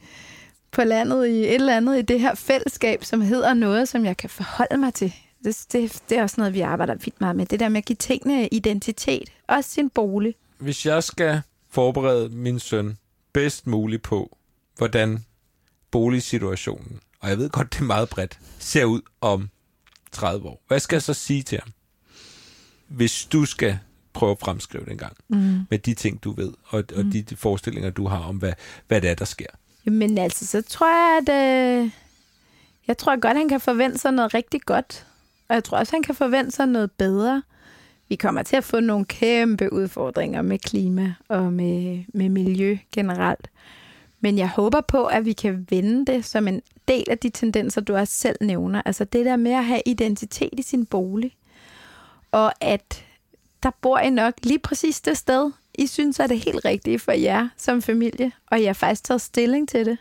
på 0.72 0.84
landet 0.84 1.26
i 1.26 1.38
et 1.38 1.54
eller 1.54 1.76
andet, 1.76 1.98
i 1.98 2.02
det 2.02 2.20
her 2.20 2.34
fællesskab, 2.34 3.04
som 3.04 3.20
hedder 3.20 3.54
noget, 3.54 3.88
som 3.88 4.04
jeg 4.04 4.16
kan 4.16 4.30
forholde 4.30 4.76
mig 4.76 4.94
til. 4.94 5.14
Det, 5.44 5.66
det, 5.72 6.02
det 6.08 6.18
er 6.18 6.22
også 6.22 6.34
noget, 6.38 6.54
vi 6.54 6.60
arbejder 6.60 6.94
vildt 6.94 7.20
meget 7.20 7.36
med. 7.36 7.46
Det 7.46 7.60
der 7.60 7.68
med 7.68 7.78
at 7.78 7.84
give 7.84 7.96
tingene 7.96 8.48
identitet. 8.48 9.32
Også 9.48 9.70
sin 9.70 9.90
bolig. 9.90 10.34
Hvis 10.58 10.86
jeg 10.86 11.04
skal 11.04 11.42
forberede 11.70 12.28
min 12.28 12.58
søn 12.58 12.96
bedst 13.32 13.66
muligt 13.66 14.02
på, 14.02 14.36
hvordan 14.76 15.24
boligsituationen, 15.90 17.00
og 17.20 17.28
jeg 17.28 17.38
ved 17.38 17.50
godt, 17.50 17.72
det 17.72 17.80
er 17.80 17.84
meget 17.84 18.08
bredt, 18.08 18.38
ser 18.58 18.84
ud 18.84 19.00
om 19.20 19.50
30 20.12 20.48
år. 20.48 20.62
Hvad 20.68 20.80
skal 20.80 20.96
jeg 20.96 21.02
så 21.02 21.14
sige 21.14 21.42
til 21.42 21.58
ham? 21.58 21.72
Hvis 22.88 23.24
du 23.24 23.44
skal 23.44 23.78
prøve 24.12 24.32
at 24.32 24.38
fremskrive 24.38 24.84
det 24.84 24.92
en 24.92 24.98
gang, 24.98 25.16
mm. 25.28 25.60
med 25.70 25.78
de 25.78 25.94
ting, 25.94 26.24
du 26.24 26.32
ved, 26.32 26.52
og, 26.64 26.84
og 26.96 27.04
de, 27.04 27.22
de 27.22 27.36
forestillinger, 27.36 27.90
du 27.90 28.06
har 28.06 28.18
om, 28.18 28.36
hvad, 28.36 28.52
hvad 28.88 29.00
det 29.00 29.10
er, 29.10 29.14
der 29.14 29.24
sker. 29.24 29.46
Jamen 29.86 30.18
altså, 30.18 30.46
så 30.46 30.62
tror 30.62 30.86
jeg, 30.86 31.22
at... 31.22 31.82
Øh, 31.82 31.90
jeg 32.90 32.98
tror 32.98 33.20
godt, 33.20 33.36
han 33.36 33.48
kan 33.48 33.60
forvente 33.60 33.98
sig 33.98 34.12
noget 34.12 34.34
rigtig 34.34 34.62
godt. 34.62 35.06
Og 35.48 35.54
jeg 35.54 35.64
tror 35.64 35.78
også, 35.78 35.92
han 35.92 36.02
kan 36.02 36.14
forvente 36.14 36.50
sig 36.50 36.66
noget 36.66 36.92
bedre. 36.92 37.42
Vi 38.08 38.16
kommer 38.16 38.42
til 38.42 38.56
at 38.56 38.64
få 38.64 38.80
nogle 38.80 39.04
kæmpe 39.04 39.72
udfordringer 39.72 40.42
med 40.42 40.58
klima 40.58 41.14
og 41.28 41.52
med, 41.52 42.04
med 42.14 42.28
miljø 42.28 42.78
generelt. 42.92 43.50
Men 44.20 44.38
jeg 44.38 44.48
håber 44.48 44.80
på, 44.80 45.06
at 45.06 45.24
vi 45.24 45.32
kan 45.32 45.66
vende 45.70 46.12
det 46.12 46.24
som 46.24 46.48
en 46.48 46.62
del 46.88 47.04
af 47.10 47.18
de 47.18 47.30
tendenser, 47.30 47.80
du 47.80 47.96
også 47.96 48.14
selv 48.14 48.36
nævner. 48.40 48.82
Altså 48.84 49.04
det 49.04 49.26
der 49.26 49.36
med 49.36 49.52
at 49.52 49.64
have 49.64 49.82
identitet 49.86 50.50
i 50.52 50.62
sin 50.62 50.86
bolig. 50.86 51.36
Og 52.32 52.52
at 52.60 53.04
der 53.62 53.70
bor 53.80 53.98
I 53.98 54.10
nok 54.10 54.34
lige 54.42 54.58
præcis 54.58 55.00
det 55.00 55.16
sted, 55.16 55.50
i 55.74 55.86
synes 55.86 56.20
er 56.20 56.26
det 56.26 56.44
helt 56.44 56.64
rigtige 56.64 56.98
for 56.98 57.12
jer 57.12 57.48
som 57.56 57.82
familie. 57.82 58.32
Og 58.46 58.60
jeg 58.60 58.68
har 58.68 58.74
faktisk 58.74 59.04
taget 59.04 59.20
stilling 59.20 59.68
til 59.68 59.86
det. 59.86 59.98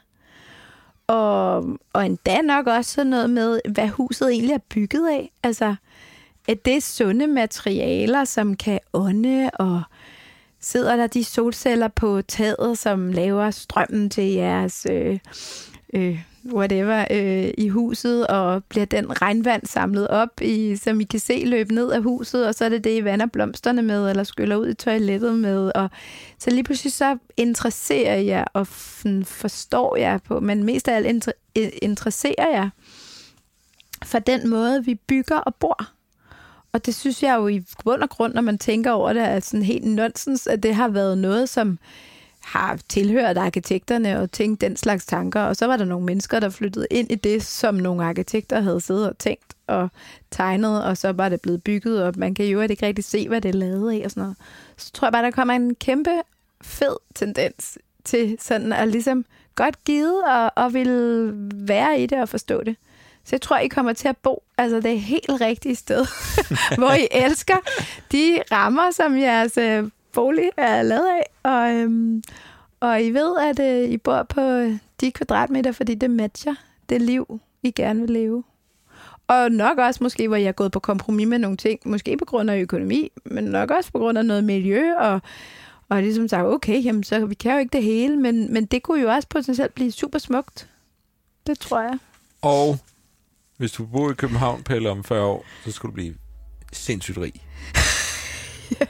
Og, 1.07 1.55
og 1.93 2.05
endda 2.05 2.41
nok 2.41 2.67
også 2.67 2.91
sådan 2.91 3.09
noget 3.09 3.29
med, 3.29 3.59
hvad 3.69 3.87
huset 3.87 4.31
egentlig 4.31 4.53
er 4.53 4.65
bygget 4.69 5.09
af. 5.09 5.31
Altså, 5.43 5.75
at 6.47 6.65
det 6.65 6.75
er 6.75 6.81
sunde 6.81 7.27
materialer, 7.27 8.23
som 8.23 8.55
kan 8.55 8.79
ånde, 8.93 9.49
og 9.53 9.81
sidder 10.59 10.95
der 10.95 11.07
de 11.07 11.23
solceller 11.23 11.87
på 11.87 12.21
taget, 12.21 12.77
som 12.77 13.11
laver 13.11 13.51
strømmen 13.51 14.09
til 14.09 14.23
jeres 14.23 14.87
øh, 14.91 15.19
øh, 15.93 16.19
whatever 16.53 17.05
øh, 17.11 17.51
i 17.57 17.67
huset, 17.67 18.27
og 18.27 18.63
bliver 18.63 18.85
den 18.85 19.21
regnvand 19.21 19.65
samlet 19.65 20.07
op, 20.07 20.41
i, 20.41 20.75
som 20.75 21.01
I 21.01 21.03
kan 21.03 21.19
se 21.19 21.43
løbe 21.45 21.73
ned 21.73 21.91
af 21.91 22.03
huset, 22.03 22.47
og 22.47 22.55
så 22.55 22.65
er 22.65 22.69
det 22.69 22.83
det, 22.83 22.97
I 22.97 23.03
vander 23.03 23.25
blomsterne 23.25 23.81
med, 23.81 24.09
eller 24.09 24.23
skyller 24.23 24.55
ud 24.55 24.67
i 24.67 24.73
toilettet 24.73 25.35
med. 25.35 25.71
Og 25.75 25.89
så 26.39 26.49
lige 26.49 26.63
pludselig 26.63 26.93
så 26.93 27.17
interesserer 27.37 28.15
jeg 28.15 28.45
og 28.53 28.67
forstår 29.23 29.95
jeg 29.95 30.19
på, 30.23 30.39
men 30.39 30.63
mest 30.63 30.87
af 30.87 30.95
alt 30.95 31.29
interesserer 31.81 32.49
jeg 32.51 32.69
for 34.05 34.19
den 34.19 34.49
måde, 34.49 34.85
vi 34.85 34.95
bygger 34.95 35.37
og 35.37 35.55
bor. 35.55 35.89
Og 36.71 36.85
det 36.85 36.95
synes 36.95 37.23
jeg 37.23 37.35
jo 37.37 37.47
i 37.47 37.61
bund 37.83 38.01
og 38.01 38.09
grund, 38.09 38.33
når 38.33 38.41
man 38.41 38.57
tænker 38.57 38.91
over 38.91 39.13
det, 39.13 39.21
er 39.21 39.39
sådan 39.39 39.63
helt 39.63 39.85
nonsens, 39.85 40.47
at 40.47 40.63
det 40.63 40.75
har 40.75 40.87
været 40.87 41.17
noget, 41.17 41.49
som 41.49 41.79
har 42.49 42.79
tilhørt 42.89 43.37
arkitekterne 43.37 44.19
og 44.19 44.31
tænkt 44.31 44.61
den 44.61 44.77
slags 44.77 45.05
tanker. 45.05 45.41
Og 45.41 45.55
så 45.55 45.67
var 45.67 45.77
der 45.77 45.85
nogle 45.85 46.05
mennesker, 46.05 46.39
der 46.39 46.49
flyttede 46.49 46.87
ind 46.91 47.11
i 47.11 47.15
det, 47.15 47.43
som 47.43 47.75
nogle 47.75 48.03
arkitekter 48.03 48.59
havde 48.59 48.81
siddet 48.81 49.09
og 49.09 49.17
tænkt 49.17 49.53
og 49.67 49.89
tegnet, 50.31 50.83
og 50.83 50.97
så 50.97 51.11
var 51.11 51.29
det 51.29 51.41
blevet 51.41 51.63
bygget, 51.63 52.03
og 52.03 52.13
man 52.17 52.35
kan 52.35 52.45
jo 52.45 52.61
ikke 52.61 52.85
rigtig 52.85 53.05
se, 53.05 53.27
hvad 53.27 53.41
det 53.41 53.49
er 53.49 53.53
lavet 53.53 53.93
af 53.93 54.01
og 54.05 54.11
sådan 54.11 54.21
noget. 54.21 54.37
Så 54.77 54.91
tror 54.91 55.07
jeg 55.07 55.13
bare, 55.13 55.23
der 55.23 55.31
kommer 55.31 55.53
en 55.53 55.75
kæmpe 55.75 56.11
fed 56.61 56.95
tendens 57.15 57.77
til 58.03 58.37
sådan 58.41 58.73
at 58.73 58.87
ligesom 58.87 59.25
godt 59.55 59.83
givet 59.83 60.23
og, 60.23 60.51
og 60.55 60.73
vil 60.73 61.31
være 61.53 61.99
i 61.99 62.05
det 62.05 62.21
og 62.21 62.29
forstå 62.29 62.63
det. 62.63 62.75
Så 63.23 63.29
jeg 63.35 63.41
tror, 63.41 63.57
I 63.57 63.67
kommer 63.67 63.93
til 63.93 64.07
at 64.07 64.17
bo 64.17 64.43
altså 64.57 64.79
det 64.79 65.01
helt 65.01 65.41
rigtige 65.41 65.75
sted, 65.75 66.05
hvor 66.79 66.91
I 66.91 67.07
elsker 67.11 67.57
de 68.11 68.39
rammer, 68.51 68.91
som 68.91 69.17
jeres 69.17 69.57
øh, 69.57 69.83
bolig 70.13 70.49
er 70.57 70.81
lavet 70.81 71.07
af. 71.07 71.23
Og, 71.43 71.75
øhm, 71.75 72.23
og 72.79 73.03
I 73.03 73.09
ved, 73.09 73.37
at 73.37 73.59
øh, 73.59 73.89
I 73.89 73.97
bor 73.97 74.23
på 74.23 74.41
de 75.01 75.11
kvadratmeter, 75.11 75.71
fordi 75.71 75.95
det 75.95 76.09
matcher 76.09 76.55
det 76.89 77.01
liv, 77.01 77.39
I 77.63 77.71
gerne 77.71 78.01
vil 78.01 78.09
leve. 78.09 78.43
Og 79.27 79.51
nok 79.51 79.77
også 79.77 80.03
måske, 80.03 80.27
hvor 80.27 80.37
jeg 80.37 80.47
er 80.47 80.51
gået 80.51 80.71
på 80.71 80.79
kompromis 80.79 81.27
med 81.27 81.39
nogle 81.39 81.57
ting. 81.57 81.79
Måske 81.85 82.17
på 82.17 82.25
grund 82.25 82.49
af 82.49 82.59
økonomi, 82.59 83.11
men 83.25 83.43
nok 83.43 83.71
også 83.71 83.91
på 83.91 83.99
grund 83.99 84.17
af 84.17 84.25
noget 84.25 84.43
miljø. 84.43 84.93
Og, 84.95 85.21
og 85.89 86.01
ligesom 86.01 86.27
sagt, 86.27 86.45
okay, 86.45 86.85
jamen, 86.85 87.03
så 87.03 87.25
vi 87.25 87.35
kan 87.35 87.51
jo 87.51 87.57
ikke 87.57 87.73
det 87.73 87.83
hele, 87.83 88.17
men, 88.17 88.53
men 88.53 88.65
det 88.65 88.83
kunne 88.83 89.01
jo 89.01 89.09
også 89.09 89.27
potentielt 89.27 89.75
blive 89.75 89.91
super 89.91 90.19
smukt. 90.19 90.69
Det 91.47 91.59
tror 91.59 91.81
jeg. 91.81 91.97
Og 92.41 92.77
hvis 93.57 93.71
du 93.71 93.85
bor 93.85 94.11
i 94.11 94.13
København, 94.13 94.63
Pelle, 94.63 94.89
om 94.89 95.03
40 95.03 95.25
år, 95.25 95.45
så 95.65 95.71
skulle 95.71 95.91
du 95.91 95.93
blive 95.93 96.15
sindssygt 96.73 97.17
rig. 97.17 97.33
ja. 98.79 98.85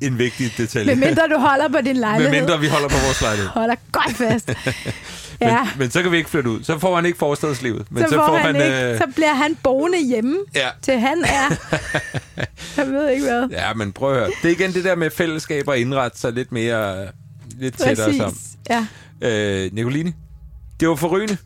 En 0.06 0.18
vigtig 0.18 0.52
detalje. 0.56 0.94
Men 0.94 1.00
mindre 1.00 1.22
du 1.34 1.38
holder 1.38 1.68
på 1.68 1.78
din 1.84 1.96
lejlighed. 1.96 2.32
Men 2.32 2.40
mindre 2.40 2.60
vi 2.60 2.66
holder 2.66 2.88
på 2.88 2.94
vores 2.94 3.20
lejlighed. 3.20 3.48
Holder 3.60 3.74
godt 3.92 4.16
fast. 4.16 4.48
men, 5.40 5.48
ja. 5.48 5.68
men 5.78 5.90
så 5.90 6.02
kan 6.02 6.12
vi 6.12 6.16
ikke 6.16 6.30
flytte 6.30 6.50
ud. 6.50 6.62
Så 6.62 6.78
får 6.78 6.96
han 6.96 7.06
ikke 7.06 7.18
forstadslivet. 7.18 7.86
Men 7.90 8.02
så, 8.02 8.08
så, 8.08 8.14
får, 8.14 8.26
får 8.26 8.36
han, 8.36 8.54
han 8.54 8.64
ikke, 8.64 8.92
øh... 8.92 8.98
så 8.98 9.06
bliver 9.14 9.34
han 9.34 9.56
boende 9.62 10.06
hjemme, 10.08 10.36
ja. 10.54 10.68
til 10.82 11.00
han 11.00 11.24
er... 11.24 11.56
jeg 12.76 12.86
ved 12.86 13.08
ikke 13.10 13.24
hvad. 13.24 13.48
Ja, 13.50 13.74
men 13.74 13.92
prøv 13.92 14.12
at 14.12 14.18
høre. 14.18 14.30
Det 14.42 14.48
er 14.48 14.52
igen 14.52 14.72
det 14.72 14.84
der 14.84 14.94
med 14.94 15.10
fællesskab 15.10 15.68
og 15.68 15.78
indrette 15.78 16.18
sig 16.18 16.32
lidt 16.32 16.52
mere... 16.52 17.06
Lidt 17.58 17.76
Præcis. 17.76 17.86
tættere 17.86 18.14
sammen. 18.14 18.38
Ja. 18.70 18.86
Øh, 19.22 19.70
Nicoline, 19.72 20.12
det 20.80 20.88
var 20.88 20.94
forrygende. 20.94 21.36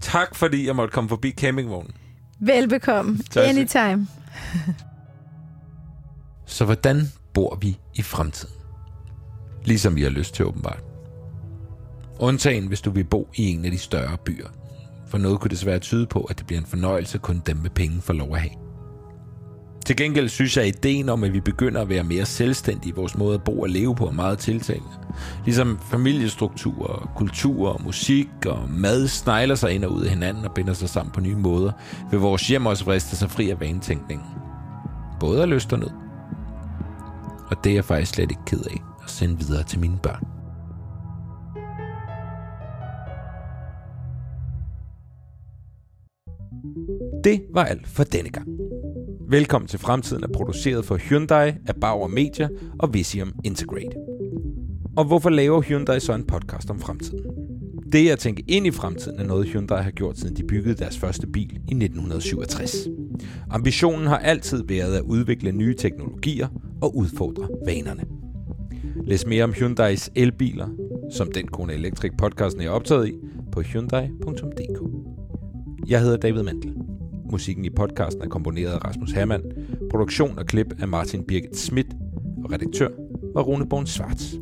Tak, 0.00 0.34
fordi 0.34 0.66
jeg 0.66 0.76
måtte 0.76 0.92
komme 0.92 1.08
forbi 1.08 1.30
campingvognen. 1.30 1.94
Velbekomme. 2.40 3.18
Anytime. 3.36 4.06
Så 6.52 6.64
hvordan 6.64 7.12
bor 7.34 7.58
vi 7.60 7.78
i 7.94 8.02
fremtiden? 8.02 8.54
Ligesom 9.64 9.96
vi 9.96 10.02
har 10.02 10.10
lyst 10.10 10.34
til 10.34 10.44
åbenbart. 10.44 10.84
Undtagen 12.18 12.66
hvis 12.66 12.80
du 12.80 12.90
vil 12.90 13.04
bo 13.04 13.28
i 13.34 13.50
en 13.50 13.64
af 13.64 13.70
de 13.70 13.78
større 13.78 14.16
byer. 14.24 14.48
For 15.08 15.18
noget 15.18 15.40
kunne 15.40 15.50
desværre 15.50 15.78
tyde 15.78 16.06
på, 16.06 16.20
at 16.20 16.38
det 16.38 16.46
bliver 16.46 16.60
en 16.60 16.66
fornøjelse 16.66 17.18
kun 17.18 17.42
dem 17.46 17.56
med 17.56 17.70
penge 17.70 18.00
for 18.00 18.12
lov 18.12 18.34
at 18.34 18.40
have. 18.40 18.52
Til 19.86 19.96
gengæld 19.96 20.28
synes 20.28 20.56
jeg, 20.56 20.64
at 20.64 20.76
ideen 20.76 21.08
om, 21.08 21.24
at 21.24 21.32
vi 21.32 21.40
begynder 21.40 21.80
at 21.80 21.88
være 21.88 22.04
mere 22.04 22.24
selvstændige 22.24 22.88
i 22.88 22.94
vores 22.96 23.18
måde 23.18 23.34
at 23.34 23.44
bo 23.44 23.60
og 23.60 23.68
leve 23.68 23.94
på, 23.94 24.06
er 24.06 24.12
meget 24.12 24.38
tiltalende. 24.38 24.88
Ligesom 25.44 25.78
familiestruktur, 25.90 27.12
kultur, 27.16 27.80
musik 27.84 28.28
og 28.46 28.70
mad 28.70 29.08
snegler 29.08 29.54
sig 29.54 29.72
ind 29.72 29.84
og 29.84 29.92
ud 29.92 30.02
af 30.02 30.10
hinanden 30.10 30.44
og 30.44 30.52
binder 30.54 30.72
sig 30.72 30.88
sammen 30.88 31.12
på 31.12 31.20
nye 31.20 31.36
måder, 31.36 31.72
vil 32.10 32.20
vores 32.20 32.48
hjem 32.48 32.66
også 32.66 32.84
vriste 32.84 33.16
sig 33.16 33.30
fri 33.30 33.50
af 33.50 33.60
vanetænkningen. 33.60 34.26
Både 35.20 35.42
af 35.42 35.50
lyst 35.50 35.72
og 35.72 35.78
nød. 35.78 36.01
Og 37.52 37.64
det 37.64 37.70
er 37.70 37.74
jeg 37.74 37.84
faktisk 37.84 38.14
slet 38.14 38.30
ikke 38.30 38.42
ked 38.46 38.60
af 38.60 38.82
at 39.04 39.10
sende 39.10 39.38
videre 39.38 39.64
til 39.64 39.80
mine 39.80 39.98
børn. 40.02 40.24
Det 47.24 47.42
var 47.54 47.64
alt 47.64 47.86
for 47.86 48.04
denne 48.04 48.30
gang. 48.30 48.48
Velkommen 49.28 49.68
til 49.68 49.78
Fremtiden 49.78 50.24
er 50.24 50.28
produceret 50.34 50.84
for 50.84 50.96
Hyundai 50.96 51.52
af 51.66 51.74
Bauer 51.80 52.08
Media 52.08 52.48
og 52.78 52.94
Visium 52.94 53.32
Integrate. 53.44 53.96
Og 54.96 55.04
hvorfor 55.04 55.30
laver 55.30 55.60
Hyundai 55.60 56.00
så 56.00 56.14
en 56.14 56.26
podcast 56.26 56.70
om 56.70 56.80
fremtiden? 56.80 57.24
Det 57.92 58.10
at 58.10 58.18
tænke 58.18 58.44
ind 58.48 58.66
i 58.66 58.70
fremtiden 58.70 59.20
er 59.20 59.24
noget 59.24 59.48
Hyundai 59.48 59.82
har 59.82 59.90
gjort 59.90 60.18
siden 60.18 60.36
de 60.36 60.42
byggede 60.42 60.74
deres 60.74 60.98
første 60.98 61.26
bil 61.26 61.52
i 61.52 61.74
1967. 61.74 62.88
Ambitionen 63.50 64.06
har 64.06 64.18
altid 64.18 64.64
været 64.68 64.96
at 64.96 65.02
udvikle 65.02 65.52
nye 65.52 65.74
teknologier 65.74 66.48
og 66.82 66.96
udfordre 66.96 67.48
vanerne. 67.66 68.04
Læs 69.04 69.26
mere 69.26 69.44
om 69.44 69.52
Hyundais 69.52 70.10
elbiler, 70.14 70.68
som 71.10 71.32
den 71.32 71.46
Kone 71.46 71.72
Electric 71.72 72.12
podcasten 72.18 72.62
er 72.62 72.70
optaget 72.70 73.08
i, 73.08 73.12
på 73.52 73.60
hyundai.dk. 73.60 74.80
Jeg 75.88 76.00
hedder 76.00 76.16
David 76.16 76.42
Mandel. 76.42 76.74
Musikken 77.30 77.64
i 77.64 77.70
podcasten 77.70 78.22
er 78.22 78.28
komponeret 78.28 78.72
af 78.72 78.84
Rasmus 78.84 79.10
Hermann, 79.10 79.42
produktion 79.90 80.38
og 80.38 80.46
klip 80.46 80.74
af 80.80 80.88
Martin 80.88 81.24
Birgit 81.24 81.56
Schmidt, 81.56 81.86
og 82.44 82.52
redaktør 82.52 82.88
var 83.34 83.42
Rune 83.42 83.68
Born 83.68 83.86
Svarts. 83.86 84.34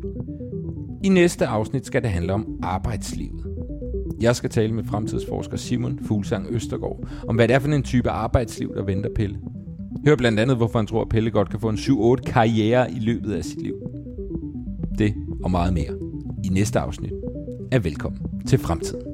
I 1.03 1.09
næste 1.09 1.47
afsnit 1.47 1.85
skal 1.85 2.01
det 2.01 2.09
handle 2.09 2.33
om 2.33 2.59
arbejdslivet. 2.63 3.45
Jeg 4.21 4.35
skal 4.35 4.49
tale 4.49 4.73
med 4.73 4.83
fremtidsforsker 4.83 5.57
Simon 5.57 5.99
Fuglsang 6.05 6.47
Østergaard 6.49 7.07
om, 7.27 7.35
hvad 7.35 7.47
det 7.47 7.53
er 7.53 7.59
for 7.59 7.67
en 7.67 7.83
type 7.83 8.09
arbejdsliv, 8.09 8.75
der 8.75 8.83
venter 8.83 9.09
Pelle. 9.15 9.39
Hør 10.05 10.15
blandt 10.15 10.39
andet, 10.39 10.57
hvorfor 10.57 10.79
han 10.79 10.87
tror, 10.87 11.01
at 11.01 11.09
Pelle 11.09 11.31
godt 11.31 11.49
kan 11.49 11.59
få 11.59 11.69
en 11.69 11.75
7-8 11.75 12.15
karriere 12.15 12.91
i 12.91 12.99
løbet 12.99 13.33
af 13.33 13.45
sit 13.45 13.61
liv. 13.61 13.73
Det 14.97 15.13
og 15.43 15.51
meget 15.51 15.73
mere 15.73 15.97
i 16.43 16.47
næste 16.47 16.79
afsnit 16.79 17.13
er 17.71 17.79
velkommen 17.79 18.21
til 18.47 18.59
fremtiden. 18.59 19.10